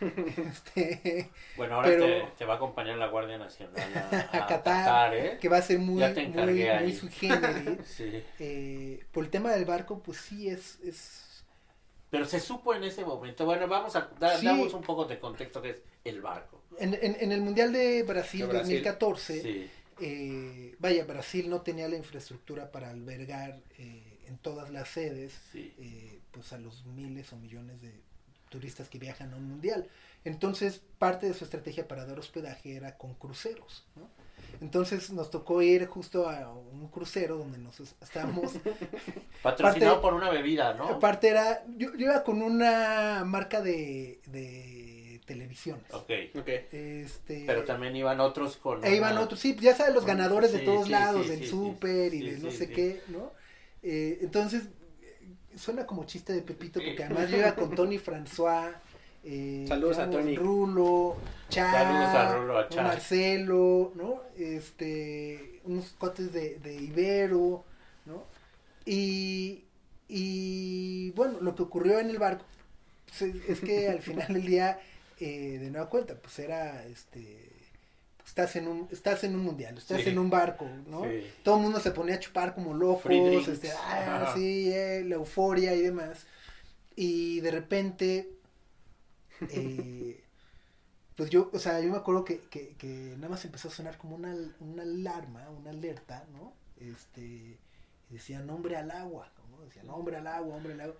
[0.36, 4.46] este, Bueno, ahora Pero- te, te va a acompañar la Guardia Nacional a, a a
[4.46, 5.38] Qatar, ¿eh?
[5.40, 7.84] que va a ser muy, muy, muy generis.
[7.86, 8.22] Sí.
[8.38, 11.44] Eh, por el tema del barco, pues sí es, es
[12.10, 13.44] Pero se supo en ese momento.
[13.44, 14.46] Bueno, vamos a dar Sí.
[14.46, 16.62] damos un poco de contexto que es el barco.
[16.78, 18.82] en, en, en el Mundial de Brasil, De Brasil.
[18.82, 19.70] 2014, Sí.
[20.00, 26.20] eh, vaya, Brasil no tenía la infraestructura para albergar eh, en todas las sedes eh,
[26.30, 27.92] pues a los miles o millones de
[28.50, 29.88] turistas que viajan a un mundial.
[30.24, 34.08] Entonces, parte de su estrategia para dar hospedaje era con cruceros, ¿no?
[34.60, 38.52] Entonces nos tocó ir justo a un crucero donde nos es- estábamos.
[39.42, 40.88] Patrocinado por una bebida, ¿no?
[40.88, 45.84] Aparte era, yo, yo iba con una marca de, de televisiones.
[45.92, 46.10] Ok.
[46.36, 46.48] Ok.
[46.72, 48.84] Este, Pero también iban otros con.
[48.84, 51.38] e iban una- otros, sí, ya sabes, los ganadores de todos sí, lados, sí, del
[51.38, 52.72] sí, sí, súper y sí, de no sí, sé sí.
[52.74, 53.32] qué, ¿no?
[53.82, 54.64] Eh, entonces,
[55.56, 58.74] suena como chiste de Pepito, porque además yo iba con Tony François,
[59.22, 60.36] eh, Saludos a íbamos Tony.
[60.36, 61.16] Rulo,
[61.48, 62.68] Cha, Saludos a Rulo, a ¿no?
[62.68, 62.82] Cha.
[62.82, 64.22] Marcelo, ¿no?
[64.36, 67.64] Este, unos cotes de, de Ibero,
[68.06, 68.24] ¿no?
[68.86, 69.64] Y,
[70.08, 72.44] y bueno, lo que ocurrió en el barco
[73.06, 74.80] pues, es, es que al final del día,
[75.20, 77.49] eh, de nueva cuenta, pues era, este,
[78.30, 80.10] estás en un, estás en un mundial, estás Sí.
[80.10, 81.02] en un barco, ¿no?
[81.04, 81.26] Sí.
[81.42, 83.10] Todo el mundo se ponía a chupar como locos,
[83.48, 86.26] este, ah, sí, eh, la euforia y demás.
[86.94, 88.30] Y de repente,
[89.50, 90.22] eh,
[91.16, 93.98] pues yo, o sea, yo me acuerdo que, que, que nada más empezó a sonar
[93.98, 96.52] como una, una alarma, una alerta, ¿no?
[96.78, 97.58] Este, y
[98.10, 99.60] decía nombre al agua, ¿no?
[99.64, 100.96] Decía nombre al agua, hombre al agua.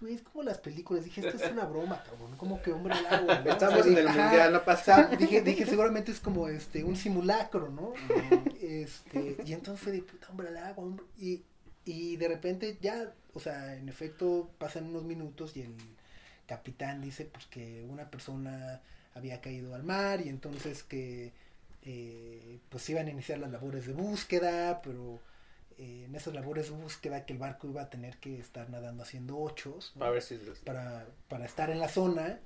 [0.00, 3.06] Güey, es como las películas, dije, esto es una broma, cabrón, como que hombre al
[3.06, 3.50] agua, ¿no?
[3.50, 6.20] Estamos O sea, en el ajá, mundial, no o pasa sea, dije, dije, seguramente es
[6.20, 7.92] como este un simulacro, ¿no?
[8.60, 11.04] Este, y entonces fue de puta hombre al agua, hombre.
[11.18, 11.42] Y,
[11.84, 15.74] y de repente ya, o sea, en efecto pasan unos minutos y el
[16.46, 18.80] capitán dice pues que una persona
[19.14, 21.32] había caído al mar y entonces que
[21.82, 25.20] eh, pues iban a iniciar las labores de búsqueda, pero
[25.78, 29.02] eh, en esas labores de búsqueda que el barco iba a tener que estar nadando
[29.04, 29.92] haciendo ochos.
[29.96, 30.04] ¿no?
[30.04, 30.38] A ver si...
[30.64, 32.40] para, para estar en la zona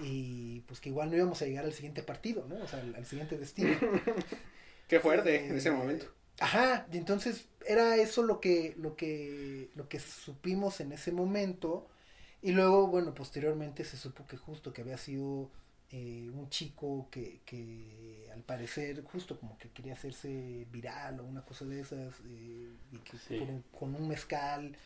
[0.00, 2.56] y pues que igual no íbamos a llegar al siguiente partido, ¿no?
[2.62, 3.78] O sea, al, al siguiente destino.
[4.88, 6.06] Qué fuerte en ese Eh, momento.
[6.40, 11.88] Ajá, y entonces era eso lo que, lo que, lo que supimos en ese momento.
[12.42, 15.50] Y luego, bueno, posteriormente se supo que justo que había sido
[15.90, 21.42] eh, un chico que, que al parecer justo como que quería hacerse viral o una
[21.44, 23.38] cosa de esas, eh, y que Sí.
[23.38, 24.76] con, un, con un mezcal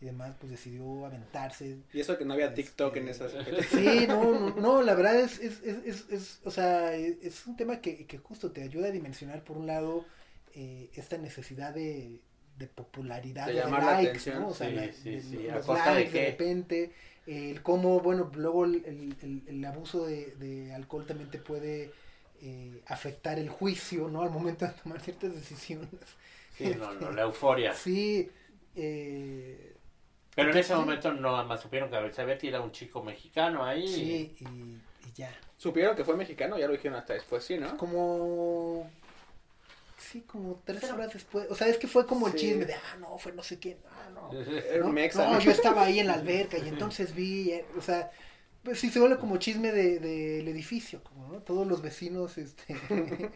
[0.00, 1.78] y demás, pues decidió aventarse.
[1.92, 3.32] Y eso que no había Este, TikTok en esas
[3.70, 7.46] Sí, no, no, no, la verdad es, es, es, es, es- o sea, es, es
[7.46, 10.06] un tema que, que justo te ayuda a dimensionar, por un lado,
[10.54, 12.20] eh, esta necesidad de,
[12.58, 14.48] de popularidad, De de, llamar la likes, atención, ¿no?
[14.48, 16.26] O sea, sí, la- sí, de- sí, ¿a los costa de likes de, qué?
[16.26, 16.92] repente,
[17.26, 21.92] el cómo, bueno, luego el, el, el- el abuso de, de alcohol también te puede
[22.40, 24.22] eh, afectar el juicio, ¿no?
[24.22, 25.88] Al momento de tomar ciertas decisiones.
[26.58, 27.84] Sí, no, no, la euforia.
[27.84, 28.30] Sí,
[28.74, 29.76] eh,
[30.34, 30.80] Pero en ese Sí.
[30.80, 33.86] momento no más supieron que había tirado un chico mexicano ahí.
[33.86, 35.30] sí, y, y ya.
[35.56, 36.58] ¿Supieron que fue mexicano?
[36.58, 37.76] Ya lo dijeron hasta después, sí, ¿no?
[37.76, 38.90] como
[40.02, 41.46] sí como tres horas después.
[41.50, 43.78] O sea es que fue como el chisme de ah no fue no sé quién
[43.90, 44.92] ah no Era no,
[45.24, 45.40] no, ¿no?
[45.40, 48.10] yo estaba ahí en la alberca y entonces vi eh, o sea
[48.62, 52.76] pues sí se vuelve como chisme de del edificio como no todos los vecinos este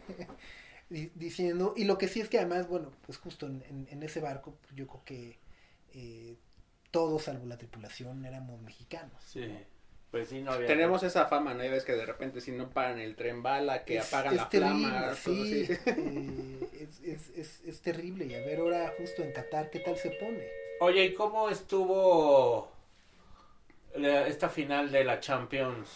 [0.88, 4.02] di- diciendo y lo que sí es que además bueno pues justo en, en- en
[4.02, 5.38] ese barco yo creo que
[5.94, 6.36] eh,
[6.90, 9.48] todos salvo la tripulación éramos mexicanos Sí.
[10.10, 10.66] Pues sí, no había.
[10.68, 11.62] Tenemos esa fama, ¿no?
[11.64, 14.40] Ya ves que de repente si no paran el tren bala, que Es- apagan es
[14.40, 15.72] la terrible, flama, sí, así.
[15.96, 18.24] eh, es, es, es, es terrible.
[18.26, 20.46] Y a ver ahora justo en Qatar, ¿qué tal se pone?
[20.80, 22.70] Oye, ¿y cómo estuvo
[23.96, 25.88] la- esta final de la Champions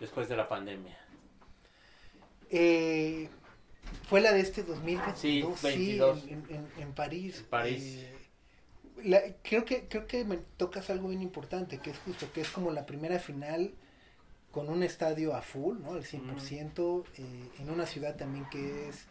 [0.00, 0.98] después de la pandemia?
[2.50, 3.28] Eh,
[4.08, 6.24] fue la de este 2022, Sí, sí, 22.
[6.24, 7.38] en, en, en París.
[7.38, 7.82] En París.
[7.98, 8.16] Eh,
[9.04, 12.48] la- creo que creo que me tocas algo bien importante, que es justo que es
[12.50, 13.72] como la primera final
[14.50, 15.94] con un estadio a full, ¿no?
[15.94, 19.06] Al 100%, eh, en una ciudad también que es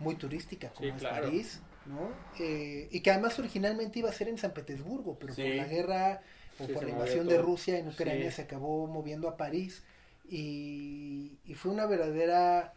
[0.00, 1.24] muy turística, como Sí, es claro.
[1.26, 2.10] París, ¿no?
[2.38, 5.42] Eh, y que además originalmente iba a ser en San Petersburgo, pero Sí.
[5.42, 6.20] por la guerra
[6.58, 7.38] o Sí, por la invasión de.
[7.38, 9.82] Rusia en Ucrania se acabó moviendo a París
[10.28, 12.72] y, y fue una verdadera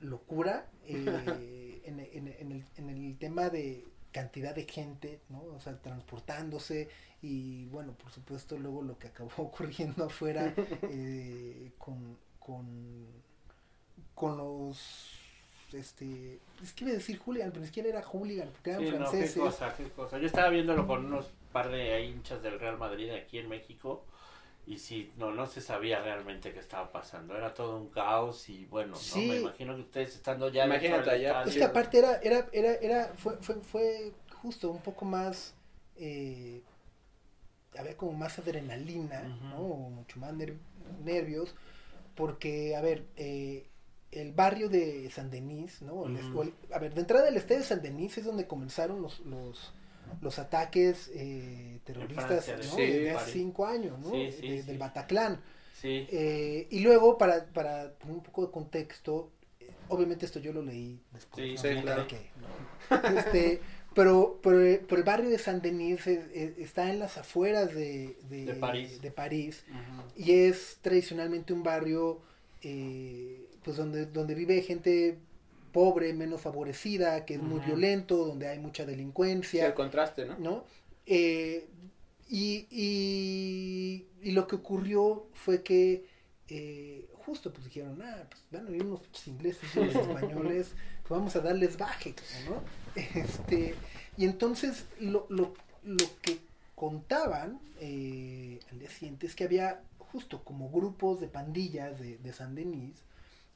[0.00, 0.94] locura eh,
[1.84, 3.84] en, en- en el, en el tema de
[4.16, 5.42] cantidad de gente, ¿no?
[5.42, 6.88] O sea, transportándose
[7.20, 12.64] y bueno, por supuesto luego lo que acabó ocurriendo afuera eh, con, con,
[14.14, 15.10] con los,
[15.74, 18.90] este, es que iba a decir hooligan, pero ni siquiera era hooligan, porque eran Sí,
[18.90, 19.36] no, qué franceses.
[19.36, 20.18] cosa, qué cosa.
[20.18, 24.02] Yo estaba viéndolo con unos par de hinchas del Real Madrid aquí en México
[24.66, 27.36] y sí, no, no se sabía realmente qué estaba pasando.
[27.36, 29.26] Era todo un caos y bueno, Sí.
[29.26, 32.74] no me imagino que ustedes estando ya Imagínate allá, Es que aparte era, era, era,
[32.74, 34.12] era, fue, fue, fue
[34.42, 35.54] justo un poco más,
[35.96, 36.62] eh,
[37.78, 39.22] había como más adrenalina.
[39.50, 39.60] ¿no?
[39.60, 40.56] Mucho más ner-
[41.04, 41.54] nervios,
[42.14, 43.66] porque, a ver, eh,
[44.12, 46.06] el barrio de San Denis, ¿no?
[46.06, 49.20] El- el- a ver, de entrada del estadio de San Denis es donde comenzaron los,
[49.20, 49.72] los,
[50.20, 52.62] los ataques eh, terroristas, Francia, ¿no?
[52.76, 54.10] sí, Desde hace cinco años, ¿no?
[54.10, 54.62] Sí, sí, De-.
[54.62, 55.40] Del Bataclan.
[55.80, 56.06] Sí.
[56.10, 59.30] Eh, y luego, para, para poner un poco de contexto,
[59.60, 61.60] eh, obviamente esto yo lo leí después.
[61.60, 61.82] Sí, ¿no?
[61.82, 62.06] claro.
[62.06, 62.96] que- no.
[63.18, 63.60] Este,
[63.94, 67.74] pero, pero, eh, pero el barrio de San Denis es- es- está en las afueras
[67.74, 69.00] de, De París.
[69.00, 69.64] de París
[70.16, 72.20] y es tradicionalmente un barrio
[72.62, 75.18] eh, pues donde, donde vive gente
[75.76, 79.66] pobre, menos favorecida, que es muy violento, donde hay mucha Sí, delincuencia.
[79.66, 80.38] el contraste, ¿no?
[80.38, 80.64] ¿no?
[81.04, 81.68] Eh,
[82.30, 86.06] y, y, y lo que ocurrió fue que
[86.48, 90.72] eh, justo pues dijeron, ah, pues van a venir unos ingleses y unos españoles,
[91.02, 92.14] pues vamos a darles baje,
[92.48, 92.62] ¿no?
[93.20, 93.74] Este,
[94.16, 95.52] y entonces lo, lo,
[95.84, 96.38] lo que
[96.74, 102.32] contaban eh, al día siguiente es que había justo como grupos de pandillas de, de
[102.32, 103.02] San Denis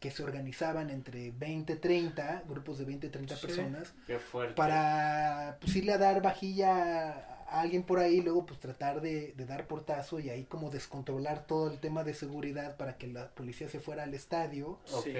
[0.01, 3.47] que se organizaban entre 20, 30, grupos de 20, 30 Sí.
[3.47, 4.55] personas, Qué fuerte.
[4.55, 7.11] para pues irle a dar vajilla
[7.49, 11.47] a alguien por ahí, luego pues tratar de, de dar portazo y ahí como descontrolar
[11.47, 15.05] todo el tema de seguridad para que la policía se fuera al estadio Ok.
[15.05, 15.13] Sí,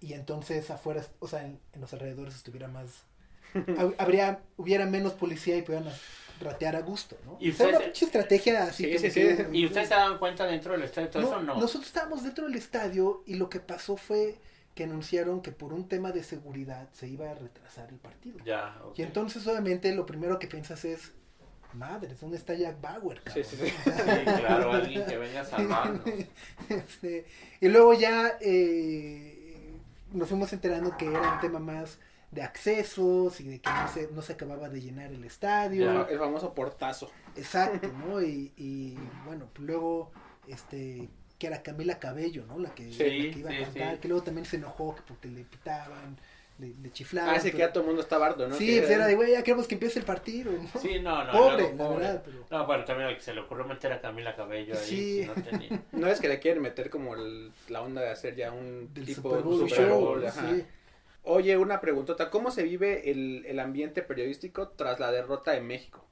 [0.00, 3.04] y entonces afuera, o sea, en, en los alrededores estuviera más,
[3.54, 5.92] hab- habría, hubiera menos policía y pudieran
[6.40, 7.36] ratear a gusto, ¿no?
[7.40, 8.84] ¿Y O sea, una pinche estrategia así.
[8.84, 9.42] Sí, como sí, que- sí.
[9.52, 11.42] ¿Y ustedes se daban cuenta dentro del estadio todo no, eso?
[11.42, 11.54] No.
[11.56, 14.36] Nosotros estábamos dentro del estadio y lo que pasó fue
[14.74, 18.38] que anunciaron que por un tema de seguridad se iba a retrasar el partido.
[18.44, 18.98] Ya, ok.
[18.98, 21.12] Y entonces obviamente lo primero que piensas es,
[21.72, 23.20] madres, ¿dónde está Jack Bauer?
[23.26, 23.72] Sí, cabrón?" sí, sí.
[23.90, 26.00] Sí, claro, alguien que venga a salvarnos.
[26.68, 27.26] Este,
[27.60, 29.72] y luego ya eh,
[30.12, 31.98] nos fuimos enterando que era un tema más
[32.30, 35.86] de accesos y de que no se, no se acababa de llenar el estadio.
[35.86, 36.02] Ya.
[36.10, 37.10] El famoso portazo.
[37.36, 38.20] Exacto, ¿no?
[38.22, 40.10] Y, y bueno, pues luego,
[40.46, 41.08] este,
[41.38, 42.58] que era Camila Cabello, ¿no?
[42.58, 44.00] La que, Sí, la que iba sí, a cantar, sí.
[44.00, 46.18] que luego también se enojó que porque le pitaban,
[46.58, 47.34] le, le chiflaban.
[47.34, 48.56] Ah, sí, que ya todo el mundo está bardo, ¿no?
[48.56, 50.80] Sí, pues era de, güey, ya queremos que empiece el partido, ¿no?
[50.80, 51.32] Sí, no, no.
[51.32, 51.98] Pobre, la pobre.
[52.04, 52.44] verdad, pero...
[52.50, 55.20] No, bueno, también al que se le ocurrió meter a Camila Cabello ahí, Sí.
[55.22, 55.82] si no tenía.
[55.92, 59.06] No es que le quieren meter como el- la onda de hacer ya un Del
[59.06, 60.50] tipo Super Bowl Super show, Bowl, ajá.
[60.50, 60.64] sí.
[61.28, 62.28] Oye, una preguntota.
[62.30, 66.04] ¿Cómo se vive el, el ambiente periodístico tras la derrota de México?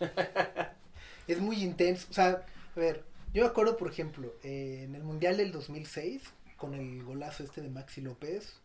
[1.26, 2.06] Es muy intenso.
[2.10, 2.44] O sea,
[2.76, 6.22] a ver, yo me acuerdo, por ejemplo, eh, en el Mundial del 2006,
[6.56, 8.60] con el golazo este de Maxi López,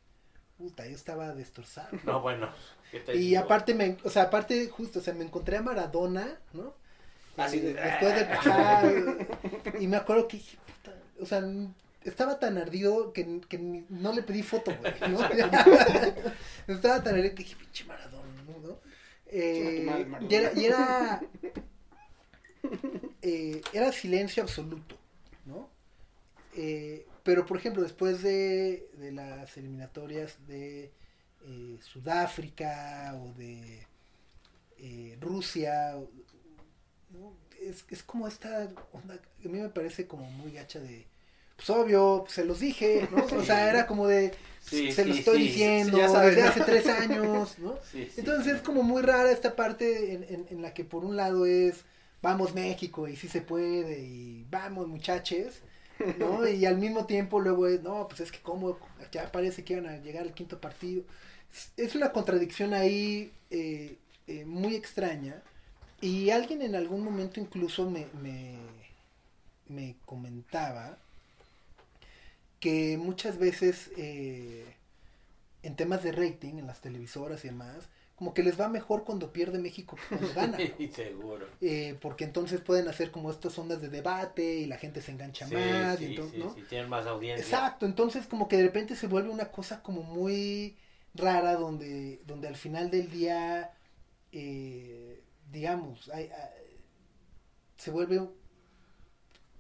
[0.57, 1.97] puta, yo estaba destrozado.
[2.03, 2.49] No, bueno.
[2.91, 3.39] ¿qué te Y digo?
[3.39, 6.73] aparte, me, o sea, aparte, justo, o sea, me encontré a Maradona, ¿no?
[7.37, 8.27] Así Eh, de- después de
[9.79, 11.41] y me acuerdo que dije, puta, o sea,
[12.05, 13.57] estaba tan ardido que, que
[13.89, 15.19] no le pedí foto, güey, ¿no?
[16.73, 18.25] estaba tan ardido que dije, pinche Maradona.
[19.27, 20.31] Eh, madre, Maradona.
[20.31, 21.21] y era, y era,
[23.21, 24.97] eh, era silencio absoluto,
[25.45, 25.69] ¿no?
[26.55, 30.91] Eh, pero, por ejemplo, después de, de las eliminatorias de
[31.81, 33.85] Sudáfrica o de
[35.19, 35.95] Rusia,
[37.61, 41.07] es, es como esta onda, a mí me parece como muy gacha de,
[41.55, 43.25] pues obvio, pues, se los dije, ¿no?
[43.25, 46.51] O sea, era como de, Sí, se sí, lo estoy diciendo ya sabes, desde ¿no?
[46.51, 47.79] hace tres años, ¿no?
[48.17, 51.45] Entonces es como muy rara esta parte en, en, en la que por un lado
[51.45, 51.85] es
[52.21, 55.61] vamos México y sí se puede y vamos muchaches,
[56.15, 56.47] ¿no?
[56.47, 58.79] Y al mismo tiempo luego es, no, pues es que como
[59.11, 61.03] ya parece que iban a llegar al quinto partido.
[61.53, 63.97] Es- Es una contradicción ahí eh,
[64.27, 65.43] eh, muy extraña
[66.01, 68.57] y alguien en algún momento incluso me, me,
[69.67, 70.97] me comentaba
[72.65, 74.65] que muchas veces eh,
[75.63, 79.33] en temas de rating, en las televisoras y demás, como que les va mejor cuando
[79.33, 80.57] pierde México que cuando gana.
[80.95, 81.47] Seguro.
[81.61, 85.47] Eh, porque entonces pueden hacer como estas ondas de debate y la gente se engancha
[85.47, 85.99] Sí, más.
[86.01, 86.53] y sí, entonces, sí, ¿no?
[86.55, 87.45] sí, tienen más audiencia.
[87.45, 90.77] Exacto, entonces como que de repente se vuelve una cosa como muy
[91.13, 93.71] rara donde, donde al final del día,
[94.31, 96.65] eh, digamos, hay, hay-
[97.77, 98.21] se vuelve,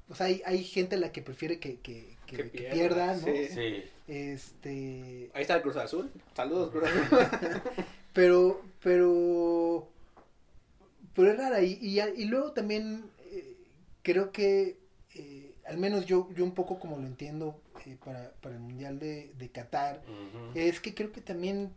[0.09, 2.73] o sea, hay, hay gente a la que prefiere que, que, que- Que que pierda,
[2.73, 3.25] pierda, ¿no?
[3.25, 3.47] sí.
[3.53, 3.83] Sí.
[4.07, 6.11] Este, Ahí está el Cruz Azul.
[6.35, 7.61] Saludos, Cruz Azul.
[8.13, 9.87] pero, pero,
[11.15, 11.61] pero es rara.
[11.63, 13.55] Y, y, y luego también eh,
[14.03, 14.77] creo que,
[15.15, 18.99] eh, al menos yo, yo un poco como lo entiendo eh, para, para el Mundial
[18.99, 20.01] de, de Qatar,
[20.53, 21.71] es que creo que también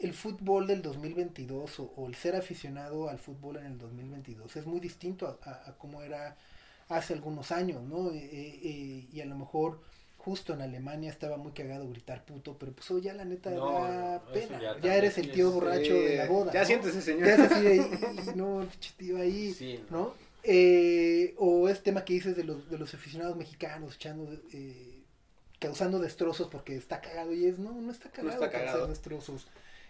[0.00, 4.66] el fútbol del 2022 o, o el ser aficionado al fútbol en el 2022 es
[4.66, 6.36] muy distinto a, a, a cómo era
[6.88, 8.10] hace algunos años, ¿no?
[8.12, 9.80] Eh, eh, eh, y a lo mejor
[10.16, 13.72] justo en Alemania estaba muy cagado gritar puto, pero pues hoy ya la neta No,
[13.82, 14.60] da no, pena.
[14.82, 16.52] ya eres el tío borracho de la boda.
[16.52, 16.66] Ya ¿no?
[16.66, 17.26] siéntese, señor.
[17.28, 17.76] Ya es así de,
[18.26, 18.66] y, y no,
[18.96, 20.12] tío ahí, Sí, ¿no?
[20.44, 25.02] Eh, o este tema que dices de los, de los aficionados mexicanos echando eh,
[25.58, 28.86] causando destrozos porque está cagado y es, no, no está cagado, está causar cagado.
[28.88, 29.46] destrozos.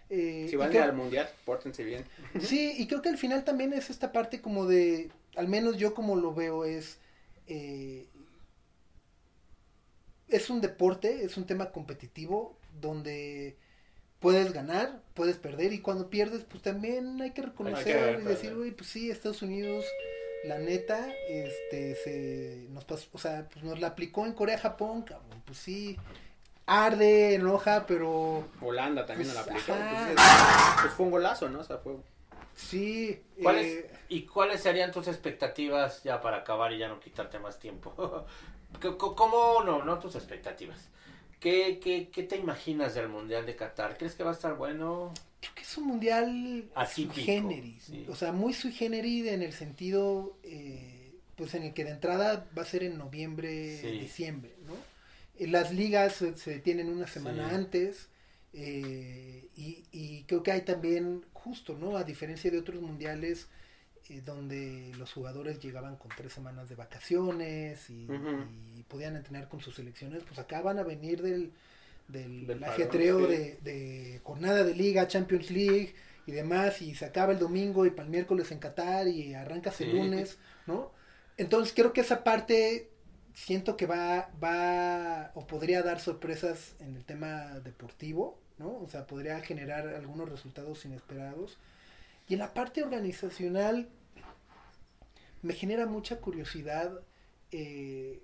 [0.09, 2.03] Eh, Si van a ir creo- al mundial, pórtense bien.
[2.41, 5.93] Sí, y creo que al final también es esta parte como de, al menos yo
[5.93, 6.97] como lo veo es,
[7.47, 8.09] eh,
[10.27, 13.55] es un deporte, es un tema competitivo donde
[14.19, 18.55] puedes ganar, puedes perder y cuando pierdes pues también hay que reconocer y decir, perder.
[18.57, 19.85] güey, pues sí, Estados Unidos,
[20.43, 25.41] la neta, este, se nos pasó, o sea, pues nos la aplicó en Corea-Japón, cabrón,
[25.45, 25.95] pues sí,
[26.65, 29.73] arde, enoja, pero Holanda también Pues, la aplicó.
[29.73, 30.15] Entonces,
[30.81, 31.61] pues fue un golazo, ¿no?
[31.61, 31.95] O sea, fue...
[32.67, 33.21] sí.
[33.41, 37.59] ¿Cuáles, eh, ¿Y cuáles serían tus expectativas ya para acabar y ya no quitarte más
[37.59, 38.25] tiempo?
[39.15, 40.89] ¿Cómo no, no tus expectativas?
[41.39, 43.97] ¿Qué, qué, ¿Qué te imaginas del Mundial de Qatar?
[43.97, 45.13] ¿Crees que va a estar bueno?
[45.39, 48.05] Creo que es un mundial Atípico, sui generis, sí.
[48.09, 52.45] o sea, muy sui generis en el sentido, eh, pues en el que de entrada
[52.57, 53.87] va a ser en noviembre, Sí.
[53.99, 54.73] diciembre, ¿no?
[55.37, 57.55] Eh, Las ligas se, se detienen una semana Sí.
[57.55, 58.09] antes
[58.51, 61.97] eh, y, y creo que hay también, justo, ¿no?
[61.97, 63.47] A diferencia de otros mundiales
[64.09, 68.07] eh, donde los jugadores llegaban con tres semanas de vacaciones y,
[68.87, 71.51] podían entrenar con sus selecciones, pues acá van a venir del,
[72.07, 75.93] del, ajetreo de, de jornada de liga, Champions League
[76.25, 79.79] y demás, y se acaba el domingo y para el miércoles en Qatar y arrancas
[79.81, 80.91] el lunes, ¿no?
[81.37, 82.89] Entonces creo que esa parte
[83.35, 88.77] siento que va, va o podría dar sorpresas en el tema deportivo, ¿no?
[88.79, 91.57] O sea, podría generar algunos resultados inesperados.
[92.27, 93.89] Y en la parte organizacional
[95.41, 96.99] me genera mucha curiosidad
[97.51, 98.19] eh,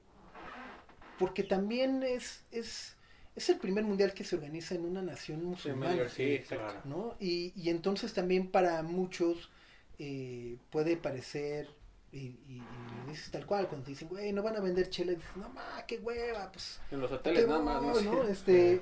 [1.18, 2.96] porque también es, es,
[3.36, 6.10] es el primer mundial que se organiza en una nación musulmana.
[6.10, 6.42] sí.
[6.48, 6.82] Claro.
[6.84, 7.16] ¿no?
[7.20, 9.50] Y, y entonces también para muchos
[9.98, 11.70] eh, puede parecer,
[12.12, 14.90] y, y- y lo dices tal cual, cuando te dicen, güey, no van a vender
[14.90, 18.14] chela, dices, no, ma, qué hueva, pues, En los ¿a hoteles nada más, ¿no?
[18.14, 18.24] no?
[18.28, 18.82] Este,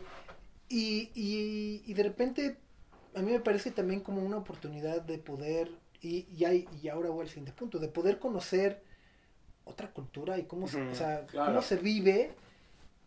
[0.73, 2.57] y, y, y de repente,
[3.15, 5.69] a mí me parece también como una oportunidad de poder,
[6.01, 8.83] y, y, hay, y ahora voy al siguiente punto, de poder conocer
[9.65, 11.51] otra cultura y cómo, se- o sea, claro.
[11.51, 12.33] cómo se vive,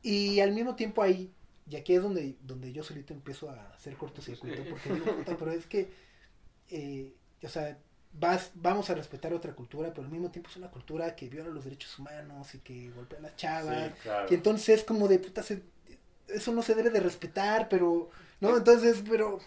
[0.03, 1.33] y al mismo tiempo ahí,
[1.69, 4.69] y aquí es donde, donde yo solito empiezo a hacer cortocircuito, Sí.
[4.71, 5.89] porque digo, puta, pero es que,
[6.71, 7.13] eh,
[7.43, 7.77] o sea,
[8.13, 11.51] vas, vamos a respetar otra cultura, pero al mismo tiempo es una cultura que viola
[11.51, 14.29] los derechos humanos y que golpea a las chavas, Sí, claro.
[14.31, 15.63] y entonces es como de puta, se-
[16.29, 18.11] eso no se debe de respetar, pero,
[18.41, 18.57] ¿no?
[18.57, 19.39] Entonces, pero,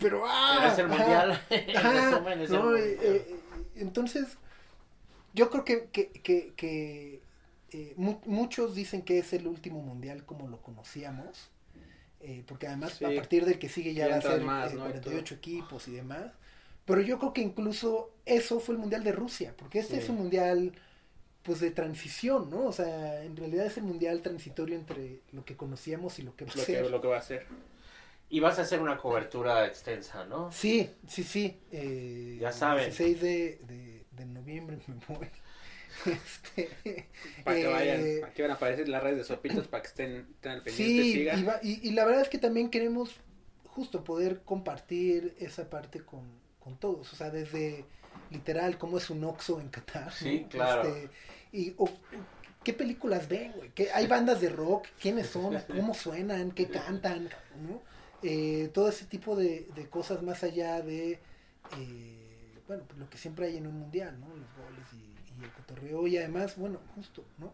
[0.00, 1.30] pero, ah, Pero es el mundial.
[1.76, 2.50] Ajá, resumen, es.
[2.50, 3.36] Eh, eh,
[3.76, 4.26] entonces,
[5.34, 7.22] yo creo que, que, que, que,
[7.72, 11.50] eh, mu- muchos dicen que es el último mundial como lo conocíamos,
[12.20, 13.04] eh, porque además Sí.
[13.04, 14.86] a partir del que sigue ya va a ser más, eh, ¿no?
[14.88, 16.32] y 48 equipos y demás.
[16.84, 20.00] Pero yo creo que incluso eso fue el mundial de Rusia, porque este Sí.
[20.04, 20.72] es un mundial
[21.42, 22.66] pues de transición, ¿no?
[22.66, 26.44] O sea, en realidad es el mundial transitorio entre lo que conocíamos y lo que
[26.44, 26.84] va a Lo ser.
[26.84, 27.46] que, lo que va a hacer.
[28.30, 30.52] Y vas a hacer una cobertura extensa, ¿no?
[30.52, 31.60] Sí, sí, sí.
[31.72, 32.84] eh, Ya saben.
[32.84, 35.28] El 16 de, de, de noviembre me voy.
[36.06, 37.08] Este,
[37.44, 38.24] Para que eh, vayan.
[38.24, 41.12] Aquí van a aparecer las redes de sopitas para que estén, estén al pendiente, Sí,
[41.14, 41.38] sigan.
[41.40, 43.16] y, va- y- y la verdad es que también queremos
[43.64, 46.22] justo poder compartir esa parte con,
[46.60, 47.12] con todos.
[47.12, 47.84] O sea, desde
[48.30, 50.12] literal cómo es un Oxxo en Qatar.
[50.12, 50.48] Sí, ¿no?
[50.48, 50.82] claro.
[50.88, 51.10] Este,
[51.52, 51.90] y o-
[52.64, 53.70] qué películas ven, güey.
[53.70, 57.28] ¿Qué- Hay bandas de rock, quiénes son, cómo suenan, qué cantan,
[57.66, 57.80] ¿no?
[58.22, 61.20] Eh, todo ese tipo de, de cosas más allá de,
[61.78, 64.26] eh, bueno, pues lo que siempre hay en un mundial, ¿no?
[64.28, 66.06] Los goles y, y el cotorreo.
[66.06, 67.52] Y además, bueno, justo, ¿no?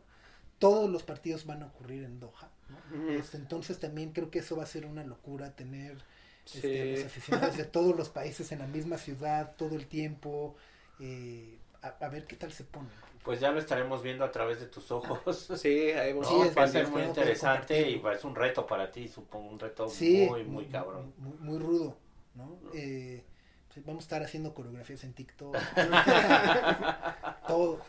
[0.59, 3.11] Todos los partidos van a ocurrir en Doha, ¿no?
[3.11, 5.99] Este, entonces también creo que eso va a ser una locura tener
[6.45, 6.59] Sí.
[6.59, 10.57] este, a los aficionados de todos los países en la misma ciudad todo el tiempo
[11.01, 12.89] eh, a, a ver qué tal se pone
[13.23, 15.49] Pues ya lo estaremos viendo a través de tus ojos.
[15.57, 18.91] Sí, ahí No, Sí, va a ser muy no, interesante y es un reto para
[18.93, 21.13] ti, supongo, un reto sí muy, muy cabrón.
[21.17, 21.97] muy, muy rudo
[22.35, 23.25] no Eh,
[23.73, 25.57] pues vamos a estar haciendo coreografías en TikTok
[27.47, 27.81] todo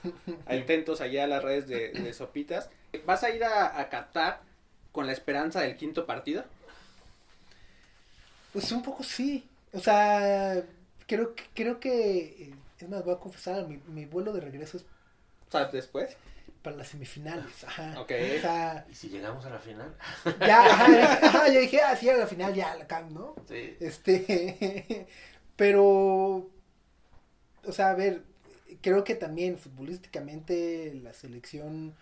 [0.46, 2.70] Atentos allá a las redes de, de sopitas.
[3.06, 4.42] ¿Vas a ir a, a Qatar
[4.92, 6.46] con la esperanza del quinto partido?
[8.56, 10.64] Pues un poco sí o sea
[11.08, 14.78] creo que creo que eh, es más voy a confesar mi, mi vuelo de regreso
[14.78, 14.84] es
[15.48, 16.16] O sea, después.
[16.62, 18.12] para las semifinales ajá Ok.
[18.38, 19.94] o sea ¿Y si llegamos a la final?
[20.40, 23.76] ya ajá, ajá, yo dije así a la final ya la cam no Sí.
[23.80, 25.08] Este,
[25.56, 26.50] pero,
[27.68, 28.24] o sea, a ver,
[28.82, 31.94] creo que también futbolísticamente la selección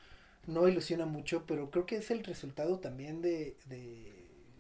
[0.48, 4.13] no ilusiona mucho, pero creo que es el resultado también de, de,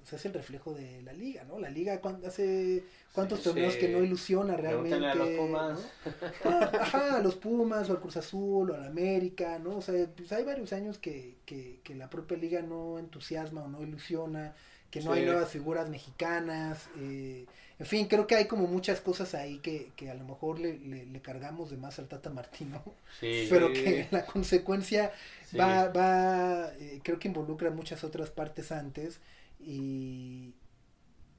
[0.03, 1.59] o sea, es el reflejo de la liga, ¿no?
[1.59, 2.83] La liga cuando hace
[3.13, 3.79] cuántos Sí, torneos sí.
[3.79, 5.05] que no ilusiona realmente.
[5.05, 5.79] A los Pumas.
[5.79, 6.11] ¿no?
[6.51, 9.77] Ah, Ajá, a los Pumas o al Cruz Azul o al América, ¿no?
[9.77, 13.67] O sea, pues hay varios años que, que, que la propia liga no entusiasma o
[13.67, 14.53] no ilusiona,
[14.91, 15.19] que no Sí.
[15.19, 17.45] hay nuevas figuras mexicanas, eh,
[17.79, 20.77] en fin, creo que hay como muchas cosas ahí que, que a lo mejor le,
[20.77, 22.81] le, le cargamos de más al Tata Martino,
[23.19, 23.73] Sí, pero Sí.
[23.73, 25.11] que la consecuencia
[25.59, 29.19] va, va eh, creo que involucra muchas otras partes antes
[29.65, 30.53] y,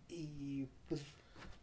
[0.09, 1.03] y pues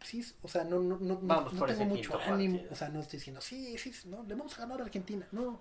[0.04, 2.74] sí, o sea, no, no, no, no- Vamos no por tengo mucho ánimo, partido.
[2.74, 5.60] o sea, no estoy diciendo, sí, sí, no, le vamos a ganar a Argentina, no,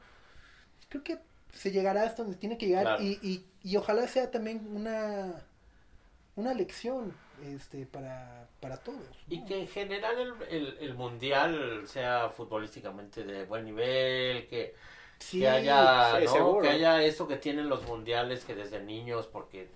[0.89, 1.19] creo que
[1.53, 3.03] se llegará hasta donde tiene que llegar Claro.
[3.03, 5.43] y, y, y ojalá sea también una,
[6.37, 9.01] una lección este, para, para todos.
[9.29, 9.35] ¿no?
[9.35, 14.75] Y que en general el, el, el mundial sea futbolísticamente de buen nivel, que,
[15.19, 16.59] Sí, que haya, sí, ¿no?
[16.61, 19.69] que haya eso que tienen los mundiales que desde niños, porque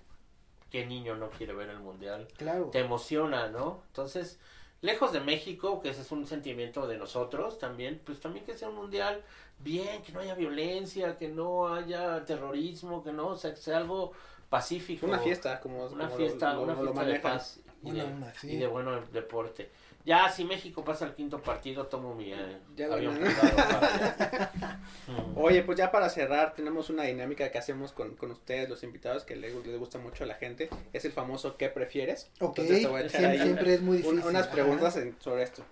[0.69, 2.69] qué niño no quiere ver el mundial, claro.
[2.71, 3.81] te emociona, ¿no?
[3.87, 4.39] Entonces,
[4.81, 8.69] lejos de México, que ese es un sentimiento de nosotros también, pues también que sea
[8.69, 9.23] un mundial
[9.59, 13.77] bien, que no haya violencia, que no haya terrorismo, que no, o sea, que sea
[13.77, 14.11] algo
[14.49, 15.05] pacífico.
[15.05, 18.05] Una fiesta, como, Una como fiesta, lo, lo- una lo fiesta de paz y, de,
[18.39, 18.51] sí.
[18.53, 19.71] y de bueno deporte.
[20.05, 24.51] Ya, si México pasa al quinto partido, tomo mi eh, Ya avión para-
[25.07, 25.37] Mm.
[25.37, 29.23] Oye, pues ya para cerrar, tenemos una dinámica que hacemos con, con ustedes, los invitados,
[29.23, 30.67] que les, les gusta mucho a la gente.
[30.93, 32.29] Es el famoso ¿qué prefieres?
[32.39, 34.25] Ok, Entonces te voy a echar siempre, ahí siempre es muy un- difícil.
[34.25, 35.63] unas preguntas en- sobre esto.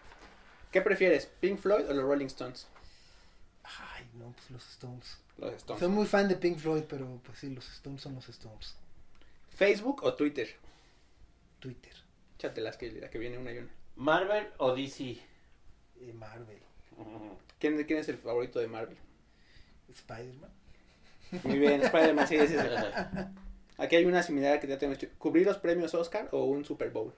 [0.71, 2.67] ¿Qué prefieres, Pink Floyd o los Rolling Stones?
[3.63, 5.17] Ay, no, pues los Stones.
[5.37, 5.79] Los Stones.
[5.79, 8.75] Soy muy fan de Pink Floyd, pero pues sí, los Stones son los Stones.
[9.49, 10.49] ¿Facebook o Twitter?
[11.59, 11.93] Twitter,
[12.37, 13.69] Échate las que, la que viene una y una.
[13.95, 15.17] Marvel o DC.
[16.01, 16.59] eh, Marvel.
[17.59, 18.97] ¿Quién, quién es el favorito de Marvel?
[19.89, 20.51] Spider-Man.
[21.43, 22.57] Muy bien, Spider-Man, sí, sí, sí.
[23.77, 25.03] Aquí hay una similar que ya tenemos.
[25.17, 27.13] ¿Cubrir los premios Oscar o un Super Bowl?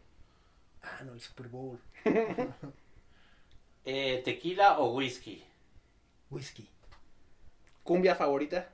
[0.84, 1.80] Ah, no, el Super Bowl.
[3.86, 5.44] Eh, ¿Tequila o whisky?
[6.32, 6.70] Whisky.
[7.84, 8.68] ¿Cumbia favorita?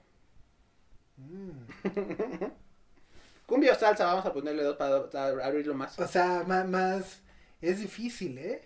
[1.18, 1.66] Mm.
[3.48, 6.00] Cumbia o salsa, vamos a ponerle dos para, para abrirlo más.
[6.00, 7.21] O sea, ma- más,
[7.62, 8.62] Es difícil, ¿eh?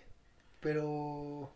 [0.60, 1.52] Pero.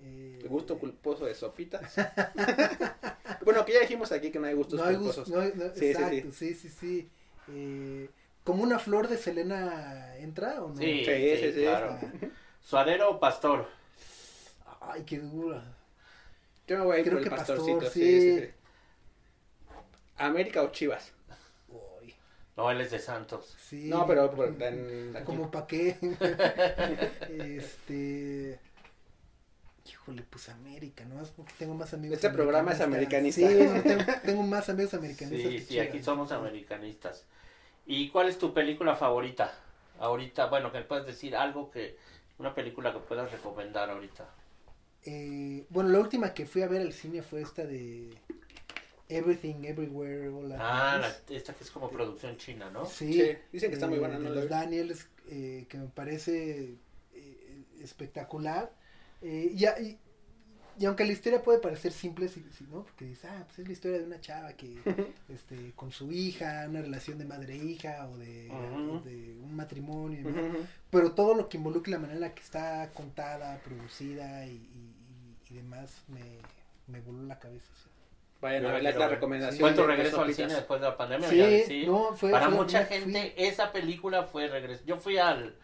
[0.00, 1.94] eh, El gusto culposo de sopitas.
[3.44, 5.28] bueno, que ya dijimos aquí que no hay gustos no hay culposos.
[5.28, 7.10] gusto, no hay- no- Sí, sí, exacto, sí, sí, sí.
[7.48, 8.08] Eh,
[8.44, 10.76] ¿Como una flor de Selena entra o no?
[10.76, 11.60] Sí, Sí, sí, sí, sí.
[11.62, 11.90] claro.
[11.92, 12.10] Ah,
[12.62, 13.66] ¿Suadero o pastor?
[14.80, 15.62] Ay, qué dura.
[16.68, 17.90] Yo me voy a ir Creo por el que Pastor, pastorcito.
[17.92, 18.20] sí, sí.
[18.20, 18.48] sí, sí.
[20.18, 21.12] ¿América o Chivas?
[22.56, 23.54] No, él es de Santos.
[23.58, 23.88] sí.
[23.88, 25.24] No, pero en- aquí.
[25.24, 25.96] Como pa' qué.
[27.56, 28.58] este.
[29.88, 31.22] Híjole, pues América, ¿no?
[31.22, 32.16] Es porque tengo más amigos.
[32.16, 33.48] Este programa es americanista.
[33.48, 35.50] Sí, tengo, tengo más amigos americanistas.
[35.52, 37.24] Sí, que sí, aquí somos americanistas.
[37.86, 39.52] ¿Y cuál es tu película favorita?
[40.00, 41.96] Ahorita, bueno, que puedes decir algo que,
[42.38, 44.28] una película que puedas recomendar ahorita.
[45.04, 48.10] Eh, bueno, la última que fui a ver al cine fue esta de
[49.08, 52.86] Everything, Everywhere, All Ah, la- esta que es como producción china, ¿no?
[52.86, 54.50] Sí, Sí, dicen que está muy eh, buena, no de la los.
[54.50, 56.74] Daniels, eh, que me parece
[57.14, 58.72] eh, espectacular.
[59.22, 59.98] Eh, y, a- y,
[60.78, 62.82] y aunque la historia puede parecer simple, sí, sí, ¿no?
[62.84, 64.76] Porque dices, ah, pues es la historia de una chava que,
[65.28, 68.48] este, con su hija, una relación de madre e hija o de,
[69.42, 70.28] un matrimonio.
[70.28, 70.66] Ujú.
[70.90, 74.94] Pero todo lo que involucra la manera en la que está contada, producida y, y-
[75.48, 76.38] y- y demás me,
[76.88, 77.66] me voló la cabeza.
[77.82, 77.88] sí.
[78.40, 79.60] Vayan Yo a ver la, la recomendación.
[79.60, 81.28] ¿Fue de regreso al cine después de la pandemia?
[81.28, 81.84] Sí, Ya, sí.
[81.86, 84.82] no, fue- Para fue- mucha fui- gente, esa película fue regreso.
[84.86, 85.54] Yo fui al.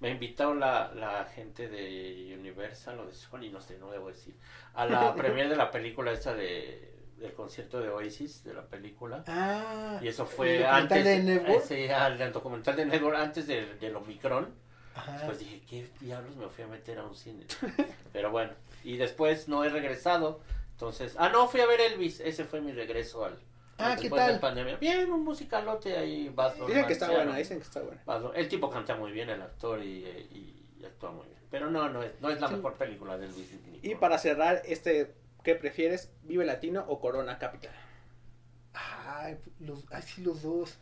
[0.00, 4.34] Me invitó la, la gente de Universal o de Sony, no sé, no debo decir.
[4.74, 9.22] A la premier de la película esa de del concierto de Oasis, de la película.
[9.28, 11.04] Ah, Y eso ¿el fue documental antes.
[11.04, 11.70] de Network?
[11.70, 14.52] eh, al del documental de Network antes del, del Omicron.
[14.96, 15.22] Ajá.
[15.24, 17.44] Pues dije, ¿qué diablos me fui a meter a un cine?
[18.12, 18.52] Pero bueno,
[18.82, 20.40] y después no he regresado.
[20.74, 22.20] Entonces, ah, no, fui a ver Elvis.
[22.20, 23.38] Ese fue mi regreso al.
[23.78, 24.40] Ah, ¿qué después de tal?
[24.40, 24.76] pandemia.
[24.76, 26.28] Bien, un musicalote ahí.
[26.28, 28.02] Baz Dicen que está buena, dicen que está buena.
[28.36, 31.38] El tipo canta muy bien, el actor, y, y- y actúa muy bien.
[31.50, 32.54] Pero no, no es, no es la Sí.
[32.54, 33.48] mejor película de Elvis.
[33.82, 35.12] Y para cerrar, este,
[35.42, 36.10] ¿qué prefieres?
[36.22, 37.72] ¿Vive Latino o Corona Capital?
[38.72, 40.76] Ay, los, ay, sí, los dos.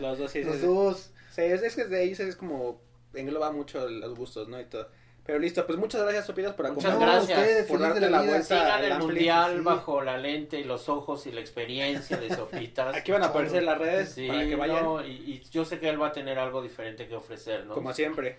[0.00, 0.66] Los dos, sí, los sí.
[0.66, 1.10] dos.
[1.30, 2.80] Sí, es, es que de ahí es como
[3.14, 4.60] engloba mucho los gustos, ¿no?
[4.60, 4.88] Y todo.
[5.24, 7.28] Pero listo, pues muchas gracias, Sopitas, por Muchas acompañarnos.
[7.28, 7.38] gracias.
[7.38, 8.74] ustedes, por darte de la la vuelta.
[8.74, 9.60] Al el mundial sí.
[9.62, 12.96] bajo la lente y los ojos y la experiencia de Sopitas.
[12.96, 15.78] Aquí van a aparecer las redes Sí, para que vayan, no, y, y yo sé
[15.78, 17.74] que él va a tener algo diferente que ofrecer, ¿no?
[17.74, 18.38] como siempre.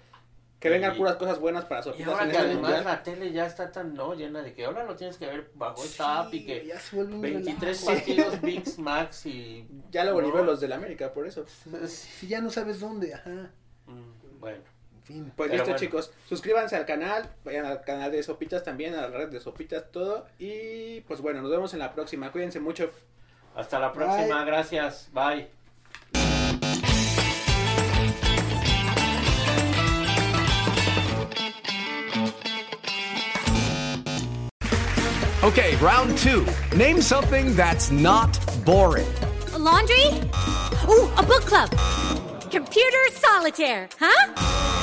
[0.59, 2.84] Que vengan Y- puras cosas buenas para Y Sopitas ahora en que además mundial.
[2.86, 5.84] la tele ya está tan no llena de que ahora lo tienes que ver bajo
[5.84, 7.86] esta app y que ya se vuelve un 23 relajo.
[7.97, 10.27] partidos Big Max y Ya luego no.
[10.27, 11.45] nivel los del América, por eso.
[11.88, 13.51] Si ya no sabes dónde, ajá.
[13.88, 14.63] Mm, Bueno, En
[15.04, 15.32] fin.
[15.36, 15.80] Pues Pero listo bueno.
[15.80, 19.91] chicos, suscríbanse al canal, vayan al canal de Sopitas también, a la red de Sopitas,
[19.91, 20.26] todo.
[20.39, 22.32] Y pues bueno, nos vemos en la próxima.
[22.32, 22.91] Cuídense mucho.
[23.56, 24.45] hasta la próxima, Bye.
[24.45, 25.47] gracias, bye.
[35.43, 36.45] Okay, round two.
[36.76, 39.08] Name something that's not boring.
[39.54, 40.08] A laundry?
[40.88, 41.70] Ooh, a book club.
[42.49, 44.82] Computer solitaire, huh?